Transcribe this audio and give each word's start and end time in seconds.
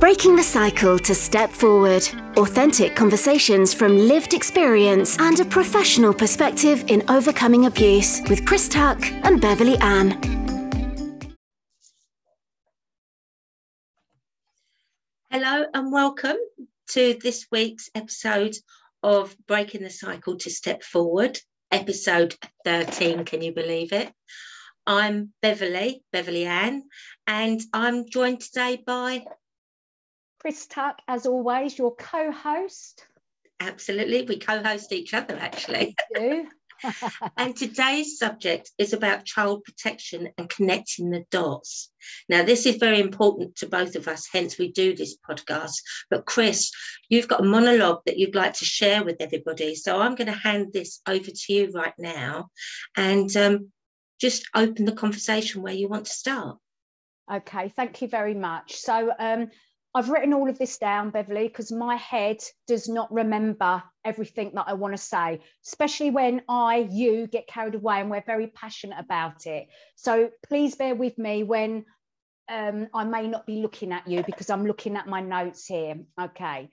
Breaking 0.00 0.36
the 0.36 0.42
cycle 0.42 0.98
to 0.98 1.14
step 1.14 1.50
forward. 1.50 2.06
Authentic 2.36 2.94
conversations 2.96 3.72
from 3.72 3.96
lived 3.96 4.34
experience 4.34 5.18
and 5.18 5.38
a 5.40 5.44
professional 5.44 6.12
perspective 6.12 6.84
in 6.88 7.02
overcoming 7.08 7.66
abuse 7.66 8.20
with 8.28 8.44
Chris 8.44 8.68
Tuck 8.68 9.00
and 9.24 9.40
Beverley 9.40 9.78
Ann. 9.78 10.10
Hello 15.30 15.66
and 15.72 15.92
welcome 15.92 16.36
to 16.88 17.18
this 17.22 17.46
week's 17.50 17.88
episode 17.94 18.56
of 19.02 19.34
Breaking 19.46 19.82
the 19.82 19.90
Cycle 19.90 20.36
to 20.38 20.50
Step 20.50 20.82
Forward, 20.82 21.38
episode 21.70 22.36
13. 22.64 23.24
Can 23.24 23.42
you 23.42 23.52
believe 23.52 23.92
it? 23.92 24.12
I'm 24.86 25.32
Beverley, 25.40 26.02
Beverley 26.12 26.44
Ann, 26.44 26.82
and 27.26 27.60
I'm 27.72 28.06
joined 28.08 28.42
today 28.42 28.82
by 28.84 29.24
Chris 30.44 30.66
Tuck, 30.66 30.98
as 31.08 31.24
always, 31.24 31.78
your 31.78 31.94
co 31.96 32.30
host. 32.30 33.06
Absolutely. 33.60 34.26
We 34.26 34.38
co 34.38 34.62
host 34.62 34.92
each 34.92 35.14
other, 35.14 35.38
actually. 35.38 35.96
and 37.38 37.56
today's 37.56 38.18
subject 38.18 38.70
is 38.76 38.92
about 38.92 39.24
child 39.24 39.64
protection 39.64 40.28
and 40.36 40.50
connecting 40.50 41.08
the 41.08 41.24
dots. 41.30 41.90
Now, 42.28 42.42
this 42.42 42.66
is 42.66 42.76
very 42.76 43.00
important 43.00 43.56
to 43.56 43.68
both 43.68 43.96
of 43.96 44.06
us, 44.06 44.28
hence, 44.30 44.58
we 44.58 44.70
do 44.70 44.94
this 44.94 45.16
podcast. 45.26 45.76
But, 46.10 46.26
Chris, 46.26 46.70
you've 47.08 47.28
got 47.28 47.40
a 47.40 47.44
monologue 47.44 48.02
that 48.04 48.18
you'd 48.18 48.34
like 48.34 48.52
to 48.58 48.66
share 48.66 49.02
with 49.02 49.16
everybody. 49.20 49.74
So, 49.74 49.98
I'm 49.98 50.14
going 50.14 50.30
to 50.30 50.38
hand 50.38 50.74
this 50.74 51.00
over 51.08 51.30
to 51.30 51.52
you 51.54 51.70
right 51.74 51.94
now 51.96 52.50
and 52.98 53.34
um, 53.38 53.72
just 54.20 54.44
open 54.54 54.84
the 54.84 54.92
conversation 54.92 55.62
where 55.62 55.72
you 55.72 55.88
want 55.88 56.04
to 56.04 56.12
start. 56.12 56.58
Okay, 57.32 57.70
thank 57.70 58.02
you 58.02 58.08
very 58.08 58.34
much. 58.34 58.76
So, 58.76 59.10
um, 59.18 59.48
I've 59.96 60.08
written 60.08 60.32
all 60.34 60.48
of 60.48 60.58
this 60.58 60.78
down, 60.78 61.10
Beverley, 61.10 61.46
because 61.46 61.70
my 61.70 61.94
head 61.94 62.38
does 62.66 62.88
not 62.88 63.12
remember 63.12 63.80
everything 64.04 64.50
that 64.54 64.64
I 64.66 64.72
want 64.72 64.92
to 64.92 64.98
say, 64.98 65.40
especially 65.64 66.10
when 66.10 66.42
I, 66.48 66.88
you 66.90 67.28
get 67.28 67.46
carried 67.46 67.76
away 67.76 68.00
and 68.00 68.10
we're 68.10 68.24
very 68.26 68.48
passionate 68.48 68.98
about 68.98 69.46
it. 69.46 69.68
So 69.94 70.30
please 70.48 70.74
bear 70.74 70.96
with 70.96 71.16
me 71.16 71.44
when 71.44 71.84
um, 72.48 72.88
I 72.92 73.04
may 73.04 73.28
not 73.28 73.46
be 73.46 73.62
looking 73.62 73.92
at 73.92 74.08
you 74.08 74.24
because 74.24 74.50
I'm 74.50 74.66
looking 74.66 74.96
at 74.96 75.06
my 75.06 75.20
notes 75.20 75.64
here. 75.66 76.00
Okay. 76.20 76.70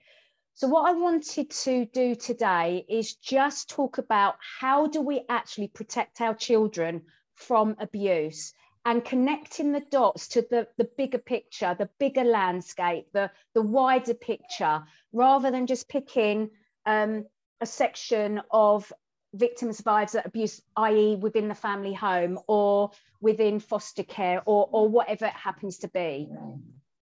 So 0.54 0.66
what 0.66 0.90
I 0.90 0.92
wanted 0.92 1.50
to 1.50 1.86
do 1.86 2.16
today 2.16 2.84
is 2.88 3.14
just 3.14 3.70
talk 3.70 3.98
about 3.98 4.34
how 4.60 4.88
do 4.88 5.00
we 5.00 5.22
actually 5.28 5.68
protect 5.68 6.20
our 6.20 6.34
children 6.34 7.02
from 7.36 7.76
abuse 7.78 8.52
and 8.84 9.04
connecting 9.04 9.72
the 9.72 9.84
dots 9.90 10.28
to 10.28 10.42
the, 10.42 10.66
the 10.76 10.88
bigger 10.96 11.18
picture, 11.18 11.76
the 11.78 11.88
bigger 11.98 12.24
landscape, 12.24 13.06
the, 13.12 13.30
the 13.54 13.62
wider 13.62 14.14
picture, 14.14 14.82
rather 15.12 15.50
than 15.50 15.66
just 15.66 15.88
picking 15.88 16.50
um, 16.84 17.24
a 17.60 17.66
section 17.66 18.42
of 18.50 18.92
victim 19.34 19.72
survivors 19.72 20.14
of 20.14 20.26
abuse, 20.26 20.60
i.e., 20.76 21.16
within 21.16 21.48
the 21.48 21.54
family 21.54 21.94
home 21.94 22.38
or 22.48 22.90
within 23.20 23.60
foster 23.60 24.02
care 24.02 24.42
or, 24.46 24.68
or 24.72 24.88
whatever 24.88 25.26
it 25.26 25.32
happens 25.32 25.78
to 25.78 25.88
be. 25.88 26.28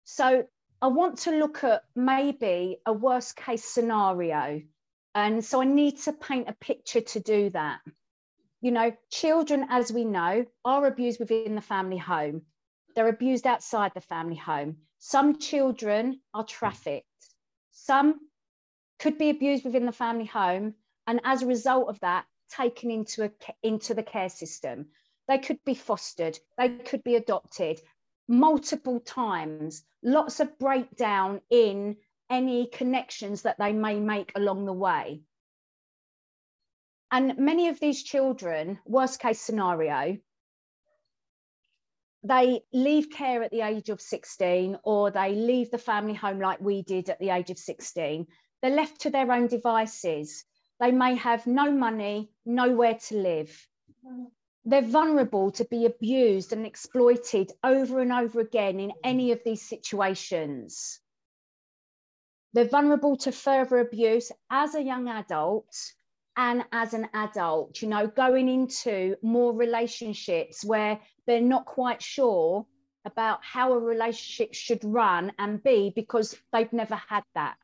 So 0.04 0.46
I 0.82 0.88
want 0.88 1.20
to 1.20 1.32
look 1.32 1.64
at 1.64 1.84
maybe 1.96 2.80
a 2.86 2.92
worst 2.92 3.38
case 3.38 3.64
scenario. 3.64 4.62
And 5.16 5.44
so 5.46 5.62
I 5.62 5.66
need 5.66 6.00
to 6.02 6.14
paint 6.14 6.50
a 6.50 6.54
picture 6.54 7.02
to 7.02 7.20
do 7.20 7.50
that 7.52 7.80
you 8.64 8.72
know, 8.72 8.94
children, 9.12 9.68
as 9.70 9.92
we 9.92 10.06
know, 10.06 10.46
are 10.64 10.88
abused 10.88 11.20
within 11.20 11.54
the 11.54 11.62
family 11.62 11.98
home. 11.98 12.44
They're 12.96 13.10
abused 13.10 13.46
outside 13.46 13.92
the 13.94 14.00
family 14.00 14.38
home. 14.38 14.78
Some 15.00 15.38
children 15.38 16.22
are 16.34 16.46
trafficked. 16.46 17.06
Some 17.72 18.22
could 19.00 19.18
be 19.18 19.30
abused 19.30 19.66
within 19.66 19.86
the 19.86 19.92
family 19.92 20.24
home, 20.24 20.76
and 21.06 21.20
as 21.26 21.42
a 21.42 21.48
result 21.48 21.90
of 21.90 22.00
that, 22.00 22.26
taken 22.50 22.90
into 22.90 23.26
a, 23.26 23.32
into 23.64 23.94
the 23.96 24.04
care 24.04 24.30
system. 24.30 24.86
They 25.28 25.40
could 25.40 25.60
be 25.66 25.76
fostered. 25.76 26.40
They 26.58 26.70
could 26.70 27.04
be 27.04 27.16
adopted 27.16 27.82
multiple 28.30 29.02
times. 29.02 29.84
Lots 30.02 30.40
of 30.40 30.58
breakdown 30.58 31.42
in 31.50 31.98
any 32.30 32.68
connections 32.68 33.42
that 33.42 33.60
they 33.60 33.74
may 33.74 34.00
make 34.00 34.32
along 34.36 34.64
the 34.66 34.72
way. 34.72 35.24
And 37.14 37.38
many 37.38 37.68
of 37.68 37.80
these 37.80 38.02
children, 38.02 38.80
worst 38.86 39.20
case 39.20 39.40
scenario, 39.40 40.18
they 42.24 42.62
leave 42.74 43.12
care 43.12 43.44
at 43.44 43.52
the 43.52 43.62
age 43.62 43.92
of 43.92 44.02
16 44.02 44.80
or 44.84 45.12
they 45.12 45.36
leave 45.36 45.70
the 45.70 45.78
family 45.78 46.16
home 46.16 46.40
like 46.40 46.60
we 46.60 46.82
did 46.82 47.12
at 47.12 47.20
the 47.20 47.30
age 47.30 47.52
of 47.52 47.60
16. 47.60 48.26
They're 48.64 48.72
left 48.72 49.02
to 49.02 49.12
their 49.12 49.32
own 49.32 49.46
devices. 49.46 50.44
They 50.80 50.92
may 50.92 51.14
have 51.18 51.46
no 51.46 51.72
money, 51.72 52.32
nowhere 52.48 52.98
to 53.10 53.16
live. 53.16 53.68
They're 54.66 54.82
vulnerable 54.82 55.52
to 55.52 55.66
be 55.66 55.86
abused 55.86 56.52
and 56.52 56.66
exploited 56.66 57.52
over 57.64 58.00
and 58.00 58.12
over 58.12 58.40
again 58.40 58.80
in 58.80 58.92
any 59.04 59.34
of 59.34 59.42
these 59.46 59.62
situations. 59.62 61.00
They're 62.54 62.66
vulnerable 62.66 63.18
to 63.18 63.32
further 63.32 63.78
abuse 63.78 64.32
as 64.50 64.74
a 64.74 64.82
young 64.82 65.08
adult 65.10 65.94
and 66.36 66.64
as 66.72 66.94
an 66.94 67.10
adult, 67.14 67.82
you 67.82 67.88
know, 67.88 68.08
going 68.08 68.50
into 68.50 69.16
more 69.22 69.54
relationships 69.54 70.64
where 70.66 71.00
they're 71.28 71.42
not 71.42 71.66
quite 71.66 72.02
sure 72.02 72.66
about 73.06 73.40
how 73.44 73.74
a 73.74 73.80
relationship 73.80 74.54
should 74.54 74.84
run 74.84 75.32
and 75.38 75.62
be 75.62 75.92
because 75.96 76.36
they've 76.52 76.74
never 76.74 76.96
had 76.96 77.24
that. 77.36 77.56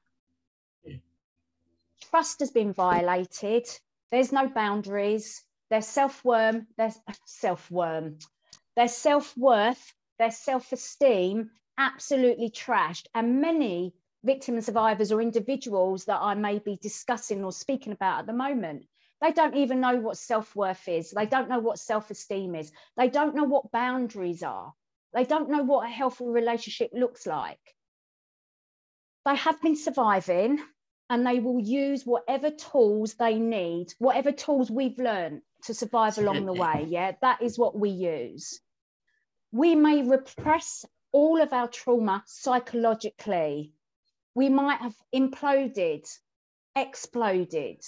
Trust 2.09 2.39
has 2.39 2.51
been 2.51 2.73
violated. 2.73 3.67
There's 4.11 4.31
no 4.31 4.47
boundaries. 4.47 5.43
Their 5.69 5.81
self-worth, 5.81 6.63
their 6.77 6.93
self-worth, 7.25 8.27
their 8.75 8.87
self-worth, 8.87 9.93
their 10.17 10.31
self-esteem 10.31 11.51
absolutely 11.77 12.49
trashed. 12.49 13.05
And 13.13 13.41
many 13.41 13.93
victim 14.23 14.55
and 14.55 14.63
survivors 14.63 15.11
or 15.11 15.21
individuals 15.21 16.05
that 16.05 16.19
I 16.21 16.33
may 16.35 16.59
be 16.59 16.77
discussing 16.81 17.43
or 17.43 17.51
speaking 17.51 17.93
about 17.93 18.19
at 18.19 18.27
the 18.27 18.33
moment. 18.33 18.85
They 19.21 19.31
don't 19.31 19.55
even 19.55 19.81
know 19.81 19.97
what 19.97 20.17
self 20.17 20.55
worth 20.55 20.87
is. 20.87 21.11
They 21.11 21.25
don't 21.25 21.49
know 21.49 21.59
what 21.59 21.79
self 21.79 22.09
esteem 22.09 22.55
is. 22.55 22.71
They 22.97 23.09
don't 23.09 23.35
know 23.35 23.43
what 23.43 23.71
boundaries 23.71 24.43
are. 24.43 24.73
They 25.13 25.25
don't 25.25 25.49
know 25.49 25.63
what 25.63 25.85
a 25.85 25.89
healthy 25.89 26.25
relationship 26.25 26.91
looks 26.93 27.25
like. 27.25 27.59
They 29.25 29.35
have 29.35 29.61
been 29.61 29.75
surviving 29.75 30.59
and 31.09 31.25
they 31.25 31.39
will 31.39 31.59
use 31.59 32.05
whatever 32.05 32.51
tools 32.51 33.15
they 33.15 33.39
need, 33.39 33.93
whatever 33.97 34.31
tools 34.31 34.69
we've 34.69 34.99
learned 34.99 35.41
to 35.63 35.73
survive 35.73 36.17
along 36.19 36.45
the 36.45 36.53
way. 36.53 36.85
Yeah, 36.87 37.13
that 37.21 37.41
is 37.41 37.57
what 37.57 37.77
we 37.77 37.89
use. 37.89 38.59
We 39.51 39.75
may 39.75 40.03
repress 40.03 40.85
all 41.11 41.41
of 41.41 41.51
our 41.53 41.67
trauma 41.67 42.23
psychologically 42.27 43.73
we 44.39 44.47
might 44.47 44.79
have 44.79 44.95
imploded, 45.13 46.07
exploded, 46.73 47.81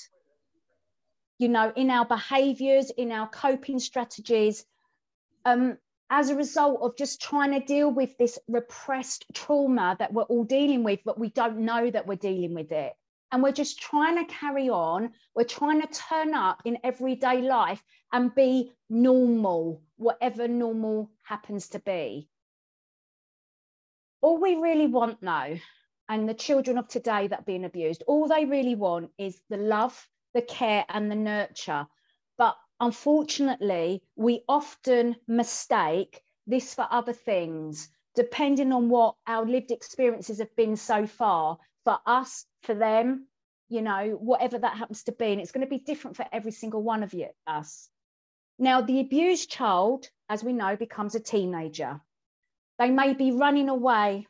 you 1.37 1.47
know, 1.47 1.71
in 1.77 1.89
our 1.89 2.05
behaviors, 2.05 2.89
in 2.89 3.09
our 3.09 3.29
coping 3.29 3.79
strategies, 3.79 4.65
um, 5.45 5.77
as 6.09 6.29
a 6.29 6.35
result 6.35 6.81
of 6.81 6.97
just 6.97 7.21
trying 7.21 7.53
to 7.57 7.65
deal 7.65 7.89
with 7.89 8.17
this 8.17 8.37
repressed 8.49 9.25
trauma 9.33 9.95
that 9.97 10.11
we're 10.11 10.23
all 10.23 10.43
dealing 10.43 10.83
with, 10.83 10.99
but 11.05 11.17
we 11.17 11.29
don't 11.29 11.59
know 11.59 11.89
that 11.89 12.05
we're 12.05 12.17
dealing 12.17 12.53
with 12.53 12.73
it. 12.73 12.91
And 13.31 13.41
we're 13.41 13.53
just 13.53 13.79
trying 13.79 14.17
to 14.17 14.33
carry 14.33 14.67
on. 14.67 15.13
We're 15.33 15.45
trying 15.45 15.79
to 15.79 15.87
turn 15.87 16.33
up 16.33 16.63
in 16.65 16.79
everyday 16.83 17.43
life 17.43 17.81
and 18.11 18.35
be 18.35 18.73
normal, 18.89 19.81
whatever 19.95 20.49
normal 20.49 21.11
happens 21.23 21.69
to 21.69 21.79
be. 21.79 22.27
All 24.19 24.37
we 24.41 24.55
really 24.55 24.87
want 24.87 25.23
now 25.23 25.55
and 26.11 26.27
the 26.27 26.33
children 26.33 26.77
of 26.77 26.89
today 26.89 27.27
that 27.27 27.39
are 27.39 27.43
being 27.43 27.63
abused, 27.63 28.03
all 28.05 28.27
they 28.27 28.43
really 28.43 28.75
want 28.75 29.09
is 29.17 29.41
the 29.49 29.55
love, 29.55 30.09
the 30.33 30.41
care, 30.41 30.83
and 30.89 31.09
the 31.09 31.15
nurture. 31.15 31.87
But 32.37 32.57
unfortunately, 32.81 34.03
we 34.17 34.43
often 34.49 35.15
mistake 35.25 36.21
this 36.45 36.73
for 36.73 36.85
other 36.91 37.13
things, 37.13 37.87
depending 38.13 38.73
on 38.73 38.89
what 38.89 39.15
our 39.25 39.45
lived 39.45 39.71
experiences 39.71 40.39
have 40.39 40.53
been 40.57 40.75
so 40.75 41.07
far 41.07 41.57
for 41.85 41.97
us, 42.05 42.45
for 42.63 42.75
them, 42.75 43.27
you 43.69 43.81
know, 43.81 44.17
whatever 44.19 44.59
that 44.59 44.75
happens 44.75 45.03
to 45.03 45.13
be. 45.13 45.27
And 45.31 45.39
it's 45.39 45.53
going 45.53 45.65
to 45.65 45.69
be 45.69 45.79
different 45.79 46.17
for 46.17 46.25
every 46.33 46.51
single 46.51 46.83
one 46.83 47.03
of 47.03 47.13
you, 47.13 47.29
us. 47.47 47.87
Now, 48.59 48.81
the 48.81 48.99
abused 48.99 49.49
child, 49.49 50.09
as 50.27 50.43
we 50.43 50.51
know, 50.51 50.75
becomes 50.75 51.15
a 51.15 51.21
teenager. 51.21 52.01
They 52.79 52.89
may 52.89 53.13
be 53.13 53.31
running 53.31 53.69
away 53.69 54.27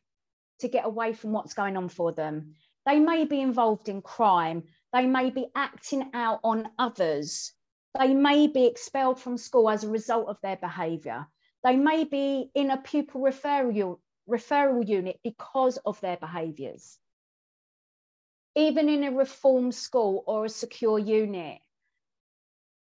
to 0.62 0.68
get 0.68 0.86
away 0.86 1.14
from 1.14 1.32
what's 1.32 1.54
going 1.54 1.78
on 1.78 1.90
for 1.90 2.12
them. 2.12 2.56
They 2.86 3.00
may 3.00 3.26
be 3.26 3.42
involved 3.42 3.90
in 3.90 4.02
crime. 4.02 4.64
They 4.94 5.06
may 5.06 5.30
be 5.30 5.48
acting 5.56 6.10
out 6.14 6.40
on 6.44 6.70
others. 6.80 7.54
They 8.00 8.14
may 8.14 8.48
be 8.48 8.66
expelled 8.66 9.20
from 9.20 9.38
school 9.38 9.70
as 9.70 9.84
a 9.84 9.90
result 9.90 10.28
of 10.28 10.38
their 10.42 10.58
behaviour. 10.58 11.28
They 11.64 11.76
may 11.76 12.06
be 12.06 12.50
in 12.56 12.72
a 12.72 12.78
pupil 12.78 13.22
referral, 13.22 14.00
referral 14.30 14.88
unit 14.88 15.20
because 15.24 15.78
of 15.78 16.00
their 16.02 16.18
behaviours. 16.18 16.98
Even 18.56 18.90
in 18.90 19.04
a 19.04 19.12
reform 19.12 19.72
school 19.72 20.24
or 20.26 20.46
a 20.46 20.50
secure 20.50 21.00
unit. 21.00 21.60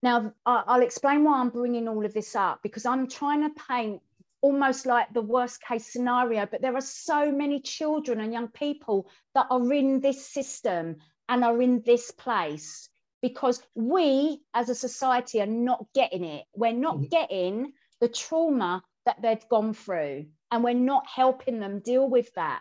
Now, 0.02 0.34
I'll 0.44 0.82
explain 0.82 1.24
why 1.24 1.38
I'm 1.38 1.48
bringing 1.48 1.88
all 1.88 2.04
of 2.04 2.12
this 2.12 2.36
up 2.36 2.60
because 2.62 2.84
I'm 2.84 3.08
trying 3.08 3.42
to 3.42 3.62
paint 3.68 4.02
almost 4.44 4.84
like 4.84 5.10
the 5.14 5.22
worst 5.22 5.62
case 5.62 5.90
scenario, 5.90 6.44
but 6.44 6.60
there 6.60 6.76
are 6.76 6.82
so 6.82 7.32
many 7.32 7.60
children 7.60 8.20
and 8.20 8.30
young 8.30 8.48
people 8.48 9.08
that 9.34 9.46
are 9.48 9.72
in 9.72 10.00
this 10.00 10.26
system 10.26 10.96
and 11.30 11.42
are 11.42 11.62
in 11.62 11.80
this 11.86 12.10
place 12.10 12.90
because 13.22 13.62
we 13.74 14.38
as 14.52 14.68
a 14.68 14.74
society 14.74 15.40
are 15.40 15.46
not 15.46 15.86
getting 15.94 16.24
it. 16.24 16.44
We're 16.54 16.72
not 16.72 16.96
mm-hmm. 16.96 17.06
getting 17.06 17.72
the 18.02 18.08
trauma 18.08 18.82
that 19.06 19.22
they've 19.22 19.48
gone 19.48 19.72
through, 19.72 20.26
and 20.50 20.62
we're 20.62 20.74
not 20.74 21.06
helping 21.08 21.58
them 21.58 21.80
deal 21.80 22.06
with 22.06 22.30
that 22.34 22.60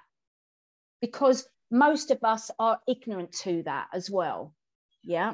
because 1.01 1.45
most 1.69 2.11
of 2.11 2.23
us 2.23 2.49
are 2.59 2.79
ignorant 2.87 3.33
to 3.43 3.61
that 3.63 3.87
as 3.93 4.09
well. 4.09 4.55
Yeah. 5.03 5.33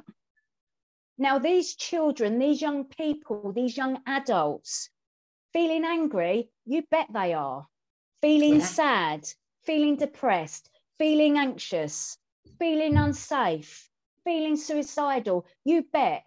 Now, 1.19 1.37
these 1.37 1.75
children, 1.75 2.39
these 2.39 2.59
young 2.59 2.85
people, 2.85 3.53
these 3.53 3.77
young 3.77 3.99
adults, 4.07 4.89
feeling 5.53 5.85
angry, 5.85 6.49
you 6.65 6.83
bet 6.91 7.07
they 7.13 7.33
are. 7.33 7.67
Feeling 8.21 8.59
yeah. 8.59 8.65
sad, 8.65 9.29
feeling 9.63 9.95
depressed, 9.95 10.69
feeling 10.97 11.37
anxious, 11.37 12.17
feeling 12.59 12.97
unsafe, 12.97 13.89
feeling 14.23 14.57
suicidal, 14.57 15.45
you 15.63 15.83
bet 15.93 16.23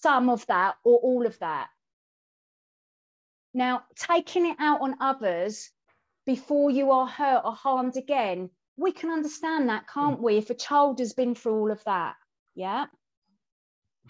some 0.00 0.28
of 0.28 0.46
that 0.46 0.76
or 0.84 0.98
all 0.98 1.26
of 1.26 1.38
that. 1.38 1.68
Now, 3.52 3.84
taking 3.96 4.46
it 4.46 4.56
out 4.58 4.80
on 4.80 4.96
others 5.00 5.70
before 6.26 6.70
you 6.70 6.90
are 6.90 7.06
hurt 7.06 7.42
or 7.44 7.54
harmed 7.54 7.96
again, 7.96 8.50
we 8.76 8.92
can 8.92 9.10
understand 9.10 9.68
that, 9.68 9.86
can't 9.88 10.18
mm. 10.18 10.22
we? 10.22 10.36
If 10.36 10.50
a 10.50 10.54
child 10.54 10.98
has 10.98 11.12
been 11.12 11.34
through 11.34 11.54
all 11.54 11.70
of 11.70 11.84
that, 11.84 12.16
yeah. 12.54 12.86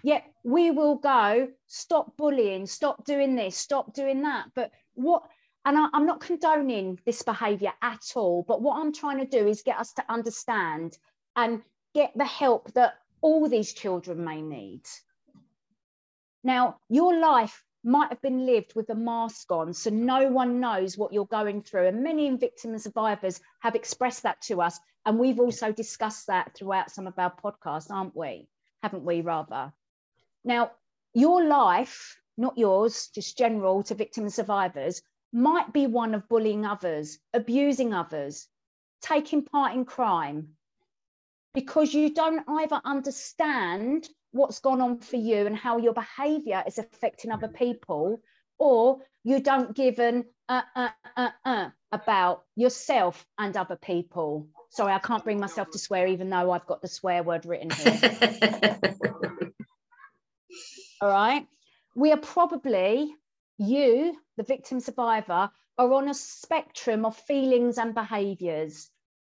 Yet 0.04 0.22
we 0.42 0.70
will 0.70 0.96
go, 0.96 1.48
stop 1.66 2.14
bullying, 2.18 2.66
stop 2.66 3.06
doing 3.06 3.36
this, 3.36 3.56
stop 3.56 3.94
doing 3.94 4.20
that. 4.24 4.48
But 4.54 4.70
what, 4.92 5.22
and 5.64 5.78
I, 5.78 5.88
I'm 5.94 6.04
not 6.04 6.20
condoning 6.20 7.00
this 7.06 7.22
behavior 7.22 7.72
at 7.80 8.12
all, 8.14 8.44
but 8.46 8.60
what 8.60 8.78
I'm 8.78 8.92
trying 8.92 9.16
to 9.20 9.24
do 9.24 9.48
is 9.48 9.62
get 9.62 9.78
us 9.78 9.94
to 9.94 10.04
understand 10.10 10.98
and 11.36 11.62
get 11.94 12.12
the 12.16 12.26
help 12.26 12.70
that 12.74 12.98
all 13.22 13.48
these 13.48 13.72
children 13.72 14.22
may 14.22 14.42
need. 14.42 14.82
Now, 16.42 16.76
your 16.90 17.18
life 17.18 17.64
might 17.82 18.10
have 18.10 18.20
been 18.20 18.44
lived 18.44 18.74
with 18.74 18.90
a 18.90 18.94
mask 18.94 19.50
on, 19.50 19.72
so 19.72 19.88
no 19.88 20.28
one 20.28 20.60
knows 20.60 20.98
what 20.98 21.14
you're 21.14 21.24
going 21.24 21.62
through. 21.62 21.86
And 21.86 22.04
many 22.04 22.28
victims 22.36 22.72
and 22.72 22.82
survivors 22.82 23.40
have 23.60 23.74
expressed 23.74 24.24
that 24.24 24.42
to 24.42 24.60
us. 24.60 24.78
And 25.06 25.18
we've 25.18 25.40
also 25.40 25.72
discussed 25.72 26.26
that 26.26 26.54
throughout 26.54 26.90
some 26.90 27.06
of 27.06 27.18
our 27.18 27.32
podcasts, 27.42 27.90
aren't 27.90 28.14
we? 28.14 28.48
Haven't 28.82 29.04
we, 29.04 29.22
rather? 29.22 29.72
Now, 30.44 30.72
your 31.14 31.44
life, 31.44 32.20
not 32.36 32.58
yours, 32.58 33.08
just 33.14 33.38
general 33.38 33.82
to 33.84 33.94
victims 33.94 34.24
and 34.24 34.32
survivors, 34.32 35.02
might 35.32 35.72
be 35.72 35.86
one 35.86 36.14
of 36.14 36.28
bullying 36.28 36.64
others, 36.64 37.18
abusing 37.32 37.94
others, 37.94 38.46
taking 39.00 39.44
part 39.44 39.74
in 39.74 39.84
crime, 39.84 40.50
because 41.54 41.94
you 41.94 42.12
don't 42.12 42.44
either 42.48 42.80
understand 42.84 44.08
what's 44.32 44.60
gone 44.60 44.80
on 44.80 44.98
for 44.98 45.16
you 45.16 45.46
and 45.46 45.56
how 45.56 45.78
your 45.78 45.94
behavior 45.94 46.62
is 46.66 46.78
affecting 46.78 47.30
other 47.30 47.48
people, 47.48 48.20
or 48.58 48.98
you 49.22 49.40
don't 49.40 49.74
give 49.74 49.98
an 49.98 50.24
uh, 50.48 50.62
uh, 50.74 50.88
uh, 51.16 51.30
uh, 51.44 51.70
about 51.92 52.44
yourself 52.56 53.24
and 53.38 53.56
other 53.56 53.76
people. 53.76 54.48
Sorry, 54.70 54.92
I 54.92 54.98
can't 54.98 55.24
bring 55.24 55.38
myself 55.40 55.70
to 55.70 55.78
swear, 55.78 56.08
even 56.08 56.28
though 56.28 56.50
I've 56.50 56.66
got 56.66 56.82
the 56.82 56.88
swear 56.88 57.22
word 57.22 57.46
written 57.46 57.70
here. 57.70 58.78
All 61.04 61.10
right. 61.10 61.46
We 61.94 62.12
are 62.12 62.16
probably, 62.16 63.14
you, 63.58 64.16
the 64.38 64.42
victim 64.42 64.80
survivor, 64.80 65.50
are 65.76 65.92
on 65.92 66.08
a 66.08 66.14
spectrum 66.14 67.04
of 67.04 67.14
feelings 67.14 67.76
and 67.76 67.94
behaviors. 67.94 68.90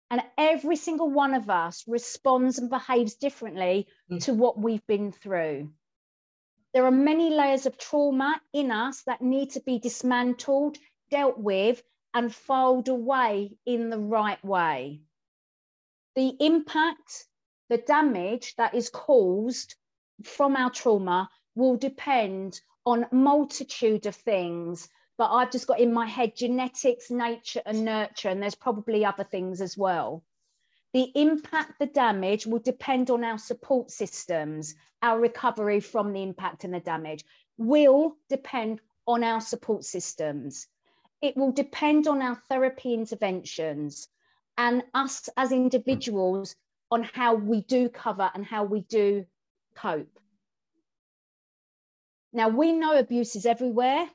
And 0.09 0.21
every 0.37 0.75
single 0.75 1.09
one 1.09 1.33
of 1.33 1.49
us 1.49 1.85
responds 1.87 2.59
and 2.59 2.69
behaves 2.69 3.15
differently 3.15 3.87
mm. 4.11 4.21
to 4.25 4.33
what 4.33 4.59
we've 4.59 4.85
been 4.85 5.13
through. 5.13 5.71
There 6.73 6.83
are 6.83 6.91
many 6.91 7.29
layers 7.29 7.65
of 7.65 7.77
trauma 7.77 8.41
in 8.51 8.69
us 8.69 9.03
that 9.03 9.21
need 9.21 9.51
to 9.51 9.61
be 9.61 9.79
dismantled, 9.79 10.77
dealt 11.09 11.37
with, 11.37 11.81
and 12.13 12.35
filed 12.35 12.89
away 12.89 13.55
in 13.65 13.89
the 13.89 13.97
right 13.97 14.43
way. 14.43 15.03
The 16.15 16.35
impact, 16.41 17.27
the 17.69 17.77
damage 17.77 18.55
that 18.57 18.75
is 18.75 18.89
caused 18.89 19.75
from 20.25 20.57
our 20.57 20.69
trauma 20.69 21.29
will 21.61 21.77
depend 21.77 22.59
on 22.85 23.05
multitude 23.11 24.05
of 24.05 24.15
things 24.15 24.89
but 25.21 25.29
I've 25.31 25.51
just 25.51 25.67
got 25.67 25.79
in 25.79 25.93
my 25.93 26.07
head 26.07 26.35
genetics, 26.35 27.11
nature, 27.11 27.61
and 27.63 27.85
nurture, 27.85 28.29
and 28.29 28.41
there's 28.41 28.55
probably 28.55 29.05
other 29.05 29.23
things 29.23 29.61
as 29.61 29.77
well. 29.77 30.23
The 30.93 31.11
impact, 31.13 31.77
the 31.77 31.85
damage 31.85 32.47
will 32.47 32.57
depend 32.57 33.11
on 33.11 33.23
our 33.23 33.37
support 33.37 33.91
systems, 33.91 34.73
our 35.03 35.19
recovery 35.19 35.79
from 35.79 36.11
the 36.11 36.23
impact 36.23 36.63
and 36.63 36.73
the 36.73 36.79
damage 36.79 37.23
will 37.59 38.15
depend 38.29 38.81
on 39.05 39.23
our 39.23 39.41
support 39.41 39.85
systems. 39.85 40.67
It 41.21 41.37
will 41.37 41.51
depend 41.51 42.07
on 42.07 42.23
our 42.23 42.41
therapy 42.49 42.95
interventions 42.95 44.07
and 44.57 44.81
us 44.95 45.29
as 45.37 45.51
individuals 45.51 46.55
on 46.89 47.03
how 47.03 47.35
we 47.35 47.61
do 47.61 47.89
cover 47.89 48.31
and 48.33 48.43
how 48.43 48.63
we 48.63 48.81
do 48.81 49.27
cope. 49.75 50.19
Now, 52.33 52.49
we 52.49 52.71
know 52.71 52.97
abuse 52.97 53.35
is 53.35 53.45
everywhere 53.45 54.09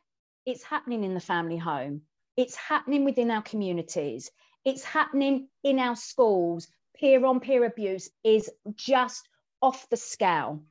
it's 0.46 0.62
happening 0.62 1.02
in 1.02 1.12
the 1.12 1.20
family 1.20 1.58
home. 1.58 2.02
It's 2.36 2.54
happening 2.54 3.04
within 3.04 3.30
our 3.30 3.42
communities. 3.42 4.30
It's 4.64 4.84
happening 4.84 5.48
in 5.64 5.78
our 5.78 5.96
schools. 5.96 6.68
Peer 6.94 7.26
on 7.26 7.40
peer 7.40 7.64
abuse 7.64 8.08
is 8.24 8.50
just 8.74 9.28
off 9.60 9.88
the 9.90 9.96
scale. 9.96 10.62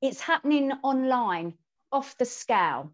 It's 0.00 0.20
happening 0.20 0.72
online, 0.82 1.54
off 1.92 2.16
the 2.16 2.24
scale. 2.24 2.92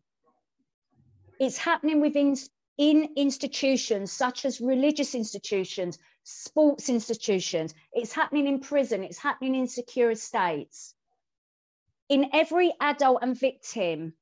It's 1.39 1.57
happening 1.57 2.01
within 2.01 2.37
in 2.79 3.11
institutions 3.17 4.11
such 4.11 4.45
as 4.45 4.61
religious 4.61 5.15
institutions, 5.15 5.99
sports 6.25 6.89
institutions. 6.89 7.75
It's 7.93 8.13
happening 8.13 8.47
in 8.47 8.61
prison. 8.61 9.05
It's 9.05 9.19
happening 9.19 9.55
in 9.55 9.69
secure 9.69 10.11
estates. 10.11 10.95
In 12.13 12.29
every 12.35 12.75
adult 12.79 13.21
and 13.23 13.35
victim 13.35 14.13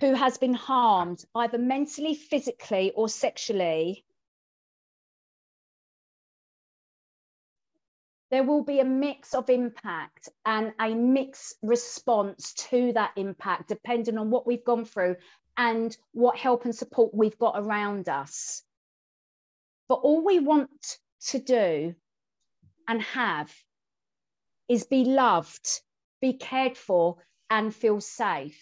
who 0.00 0.14
has 0.14 0.38
been 0.38 0.54
harmed 0.54 1.22
either 1.34 1.58
mentally, 1.58 2.14
physically, 2.14 2.92
or 2.92 3.10
sexually, 3.10 4.06
there 8.30 8.42
will 8.42 8.64
be 8.64 8.80
a 8.80 8.86
mix 8.86 9.34
of 9.34 9.50
impact 9.50 10.30
and 10.46 10.72
a 10.80 10.94
mixed 10.94 11.58
response 11.60 12.54
to 12.70 12.94
that 12.94 13.12
impact, 13.16 13.68
depending 13.68 14.16
on 14.16 14.30
what 14.30 14.46
we've 14.46 14.64
gone 14.64 14.86
through 14.86 15.16
and 15.58 15.94
what 16.12 16.38
help 16.38 16.64
and 16.64 16.74
support 16.74 17.12
we've 17.12 17.38
got 17.38 17.56
around 17.58 18.08
us. 18.08 18.62
But 19.88 19.96
all 19.96 20.24
we 20.24 20.38
want 20.38 20.98
to 21.26 21.38
do 21.38 21.94
and 22.88 23.02
have 23.02 23.54
is 24.70 24.86
be 24.86 25.04
loved, 25.04 25.82
be 26.24 26.32
cared 26.32 26.78
for, 26.78 27.18
and 27.50 27.74
feel 27.74 28.00
safe. 28.00 28.58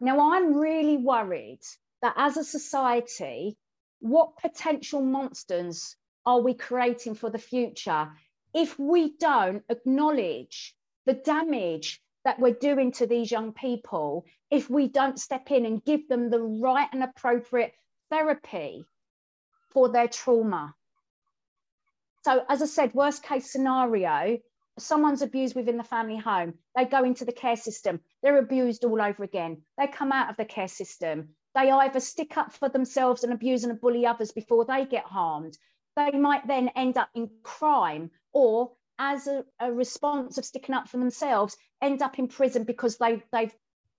Now, 0.00 0.32
I'm 0.32 0.54
really 0.54 0.96
worried 0.96 1.64
that 2.02 2.14
as 2.16 2.36
a 2.36 2.44
society, 2.44 3.56
what 3.98 4.36
potential 4.36 5.02
monsters 5.02 5.96
are 6.24 6.40
we 6.40 6.54
creating 6.54 7.16
for 7.16 7.30
the 7.30 7.46
future 7.52 8.12
if 8.54 8.78
we 8.78 9.16
don't 9.18 9.64
acknowledge 9.68 10.76
the 11.04 11.14
damage 11.14 12.00
that 12.24 12.38
we're 12.38 12.62
doing 12.70 12.92
to 12.92 13.08
these 13.08 13.28
young 13.28 13.52
people, 13.52 14.24
if 14.48 14.70
we 14.70 14.86
don't 14.86 15.18
step 15.18 15.50
in 15.50 15.66
and 15.66 15.84
give 15.84 16.06
them 16.06 16.30
the 16.30 16.40
right 16.40 16.88
and 16.92 17.02
appropriate 17.02 17.72
therapy 18.08 18.84
for 19.70 19.88
their 19.88 20.06
trauma? 20.06 20.72
So, 22.22 22.44
as 22.48 22.62
I 22.62 22.66
said, 22.66 22.94
worst 22.94 23.24
case 23.24 23.50
scenario, 23.50 24.38
someone's 24.78 25.22
abused 25.22 25.54
within 25.54 25.76
the 25.76 25.84
family 25.84 26.16
home, 26.16 26.54
they 26.74 26.84
go 26.84 27.04
into 27.04 27.24
the 27.24 27.32
care 27.32 27.56
system, 27.56 28.00
they're 28.22 28.38
abused 28.38 28.84
all 28.84 29.00
over 29.00 29.22
again. 29.22 29.62
They 29.78 29.86
come 29.86 30.12
out 30.12 30.30
of 30.30 30.36
the 30.36 30.44
care 30.44 30.68
system. 30.68 31.30
They 31.54 31.70
either 31.70 32.00
stick 32.00 32.36
up 32.36 32.52
for 32.52 32.68
themselves 32.68 33.22
and 33.22 33.32
abuse 33.32 33.64
and 33.64 33.80
bully 33.80 34.06
others 34.06 34.32
before 34.32 34.64
they 34.64 34.84
get 34.84 35.04
harmed. 35.04 35.56
They 35.96 36.10
might 36.10 36.46
then 36.46 36.70
end 36.74 36.98
up 36.98 37.10
in 37.14 37.30
crime 37.42 38.10
or 38.32 38.72
as 38.98 39.26
a, 39.26 39.44
a 39.60 39.72
response 39.72 40.38
of 40.38 40.44
sticking 40.44 40.74
up 40.74 40.88
for 40.88 40.98
themselves, 40.98 41.56
end 41.80 42.02
up 42.02 42.18
in 42.18 42.28
prison 42.28 42.64
because 42.64 42.96
they, 42.96 43.22
they've 43.32 43.54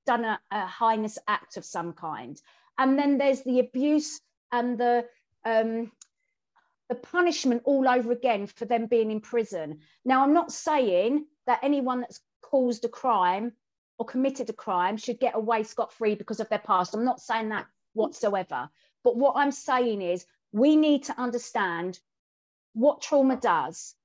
done 0.05 0.25
a, 0.25 0.39
a 0.51 0.67
heinous 0.67 1.17
act 1.27 1.57
of 1.57 1.65
some 1.65 1.93
kind. 1.93 2.39
And 2.77 2.99
then 2.99 3.17
there's 3.17 3.41
the 3.43 3.59
abuse 3.59 4.19
and 4.51 4.77
the 4.77 5.05
um, 5.45 5.91
the 6.89 6.95
punishment 6.95 7.63
all 7.65 7.87
over 7.87 8.11
again 8.11 8.47
for 8.47 8.65
them 8.65 8.85
being 8.85 9.11
in 9.11 9.21
prison. 9.21 9.79
Now, 10.03 10.23
I'm 10.23 10.33
not 10.33 10.51
saying 10.51 11.25
that 11.47 11.59
anyone 11.63 12.01
that's 12.01 12.19
caused 12.41 12.85
a 12.85 12.89
crime 12.89 13.53
or 13.97 14.05
committed 14.05 14.49
a 14.49 14.53
crime 14.53 14.97
should 14.97 15.19
get 15.19 15.35
away 15.35 15.63
scot 15.63 15.93
free 15.93 16.15
because 16.15 16.39
of 16.39 16.49
their 16.49 16.59
past. 16.59 16.93
I'm 16.93 17.05
not 17.05 17.21
saying 17.21 17.49
that 17.49 17.65
whatsoever. 17.93 18.69
But 19.03 19.15
what 19.15 19.35
I'm 19.35 19.51
saying 19.51 20.01
is 20.01 20.25
we 20.51 20.75
need 20.75 21.05
to 21.05 21.19
understand 21.19 21.99
what 22.73 23.01
trauma 23.01 23.37
does 23.37 23.95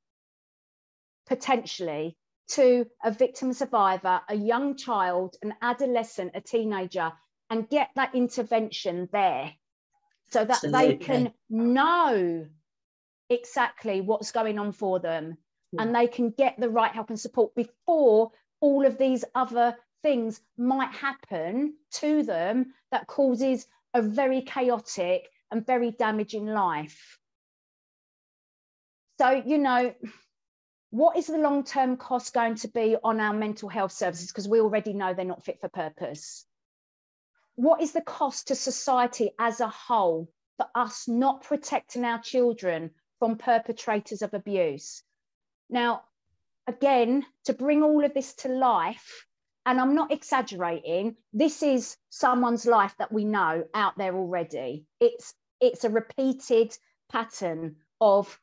potentially 1.27 2.17
to 2.49 2.87
a 3.05 3.11
victim 3.11 3.53
survivor, 3.53 4.21
a 4.29 4.35
young 4.35 4.77
child, 4.77 5.37
an 5.43 5.55
adolescent, 5.63 6.33
a 6.35 6.41
teenager, 6.41 7.13
and 7.49 7.69
get 7.69 7.91
that 7.97 8.15
intervention 8.15 9.09
there 9.13 9.53
so 10.31 10.45
that 10.45 10.65
Absolutely. 10.65 10.87
they 10.87 10.97
can 10.97 11.33
know 11.49 12.47
exactly 13.31 14.01
what's 14.01 14.33
going 14.33 14.59
on 14.59 14.73
for 14.73 14.99
them 14.99 15.39
yeah. 15.73 15.83
and 15.83 15.95
they 15.95 16.07
can 16.07 16.31
get 16.31 16.59
the 16.59 16.69
right 16.69 16.93
help 16.93 17.09
and 17.09 17.21
support 17.21 17.55
before 17.55 18.31
all 18.61 18.85
of 18.85 18.99
these 18.99 19.25
other 19.35 19.77
things 20.03 20.41
might 20.59 20.93
happen 20.93 21.75
to 21.93 22.23
them 22.23 22.73
that 22.91 23.07
causes 23.07 23.67
a 23.95 24.03
very 24.03 24.43
chaotic 24.43 25.29
and 25.51 25.67
very 25.67 25.91
damaging 25.91 26.47
life. 26.47 27.19
So, 29.19 29.31
you 29.31 29.59
know, 29.59 29.95
what 30.91 31.17
is 31.17 31.27
the 31.27 31.39
long 31.39 31.65
term 31.65 31.97
cost 31.97 32.33
going 32.33 32.57
to 32.57 32.69
be 32.69 32.97
on 33.03 33.21
our 33.21 33.35
mental 33.35 33.69
health 33.69 33.93
services? 33.93 34.29
Because 34.29 34.49
we 34.49 34.61
already 34.61 34.93
know 34.93 35.13
they're 35.13 35.25
not 35.25 35.45
fit 35.45 35.61
for 35.61 35.69
purpose. 35.69 36.47
What 37.57 37.83
is 37.83 37.93
the 37.93 38.01
cost 38.01 38.49
to 38.49 38.55
society 38.55 39.31
as 39.39 39.61
a 39.61 39.69
whole 39.69 40.29
for 40.57 40.67
us 40.75 41.07
not 41.09 41.43
protecting 41.43 42.05
our 42.05 42.21
children 42.21 42.91
from 43.21 43.37
perpetrators 43.37 44.23
of 44.23 44.35
abuse? 44.35 45.05
Now, 45.69 46.03
again, 46.67 47.25
to 47.45 47.53
bring 47.53 47.85
all 47.85 48.05
of 48.05 48.13
this 48.13 48.35
to 48.37 48.49
life, 48.49 49.27
and 49.65 49.81
I'm 49.81 49.95
not 49.95 50.11
exaggerating, 50.11 51.17
this 51.33 51.63
is 51.63 51.97
someone's 52.09 52.67
life 52.67 52.97
that 52.99 53.13
we 53.13 53.25
know 53.25 53.65
out 53.73 53.97
there 53.97 54.17
already. 54.17 54.87
It's 54.99 55.35
it's 55.61 55.85
a 55.85 55.91
repeated 55.91 56.77
pattern 57.11 57.77
of 58.01 58.41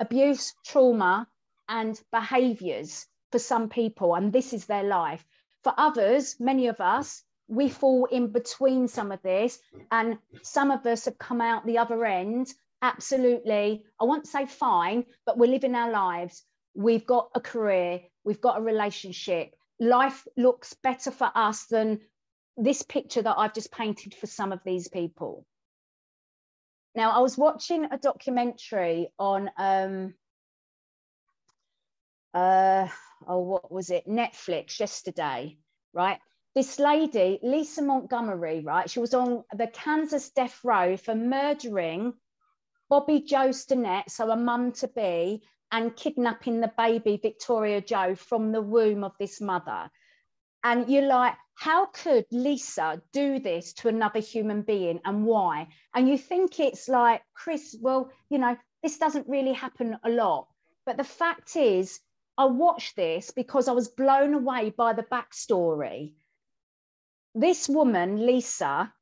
abuse, 0.00 0.52
trauma, 0.64 1.28
and 1.68 1.98
behaviors 2.10 3.06
for 3.30 3.38
some 3.38 3.68
people, 3.68 4.14
and 4.14 4.32
this 4.32 4.52
is 4.52 4.66
their 4.66 4.82
life. 4.82 5.24
For 5.62 5.72
others, 5.76 6.36
many 6.40 6.66
of 6.66 6.80
us, 6.80 7.22
we 7.48 7.68
fall 7.68 8.06
in 8.06 8.32
between 8.32 8.88
some 8.88 9.12
of 9.12 9.22
this, 9.22 9.60
and 9.90 10.18
some 10.42 10.70
of 10.70 10.84
us 10.86 11.04
have 11.04 11.18
come 11.18 11.40
out 11.40 11.64
the 11.64 11.78
other 11.78 12.04
end 12.04 12.52
absolutely, 12.84 13.84
I 13.98 14.04
won't 14.04 14.26
say 14.26 14.44
fine, 14.44 15.06
but 15.24 15.38
we're 15.38 15.50
living 15.50 15.74
our 15.74 15.90
lives. 15.90 16.44
We've 16.74 17.06
got 17.06 17.30
a 17.34 17.40
career, 17.40 18.00
we've 18.24 18.40
got 18.40 18.58
a 18.58 18.62
relationship. 18.62 19.54
Life 19.80 20.26
looks 20.36 20.74
better 20.82 21.10
for 21.10 21.30
us 21.34 21.64
than 21.66 22.00
this 22.56 22.82
picture 22.82 23.22
that 23.22 23.38
I've 23.38 23.54
just 23.54 23.72
painted 23.72 24.14
for 24.14 24.26
some 24.26 24.52
of 24.52 24.60
these 24.64 24.88
people. 24.88 25.46
Now, 26.94 27.12
I 27.12 27.20
was 27.20 27.38
watching 27.38 27.86
a 27.90 27.98
documentary 27.98 29.08
on, 29.18 29.50
um, 29.56 30.14
uh, 32.34 32.86
oh, 33.26 33.40
what 33.40 33.72
was 33.72 33.90
it? 33.90 34.06
Netflix 34.06 34.78
yesterday, 34.78 35.56
right? 35.92 36.18
This 36.54 36.78
lady, 36.78 37.40
Lisa 37.42 37.82
Montgomery, 37.82 38.60
right? 38.60 38.88
She 38.88 39.00
was 39.00 39.14
on 39.14 39.42
the 39.56 39.66
Kansas 39.66 40.30
death 40.30 40.60
row 40.62 40.96
for 40.96 41.14
murdering 41.14 42.12
Bobbie 42.88 43.22
Jo 43.22 43.48
Stinnett, 43.48 44.10
so 44.10 44.30
a 44.30 44.36
mum 44.36 44.72
to 44.72 44.88
be, 44.88 45.42
and 45.72 45.96
kidnapping 45.96 46.60
the 46.60 46.72
baby 46.76 47.16
Victoria 47.16 47.80
Jo 47.80 48.14
from 48.14 48.52
the 48.52 48.62
womb 48.62 49.04
of 49.04 49.12
this 49.18 49.40
mother. 49.40 49.90
And 50.62 50.88
you're 50.88 51.06
like, 51.06 51.34
how 51.54 51.86
could 51.86 52.26
Lisa 52.30 53.02
do 53.12 53.38
this 53.38 53.74
to 53.74 53.88
another 53.88 54.20
human 54.20 54.62
being 54.62 55.00
and 55.04 55.24
why? 55.24 55.68
And 55.94 56.08
you 56.08 56.18
think 56.18 56.58
it's 56.58 56.88
like, 56.88 57.22
Chris, 57.34 57.76
well, 57.80 58.10
you 58.28 58.38
know, 58.38 58.56
this 58.82 58.98
doesn't 58.98 59.28
really 59.28 59.52
happen 59.52 59.98
a 60.02 60.10
lot. 60.10 60.48
But 60.86 60.96
the 60.96 61.04
fact 61.04 61.56
is, 61.56 62.00
I 62.36 62.46
watched 62.46 62.96
this 62.96 63.30
because 63.30 63.68
I 63.68 63.72
was 63.72 63.88
blown 63.88 64.34
away 64.34 64.70
by 64.70 64.92
the 64.92 65.04
backstory. 65.04 66.14
This 67.34 67.68
woman, 67.68 68.26
Lisa, 68.26 68.92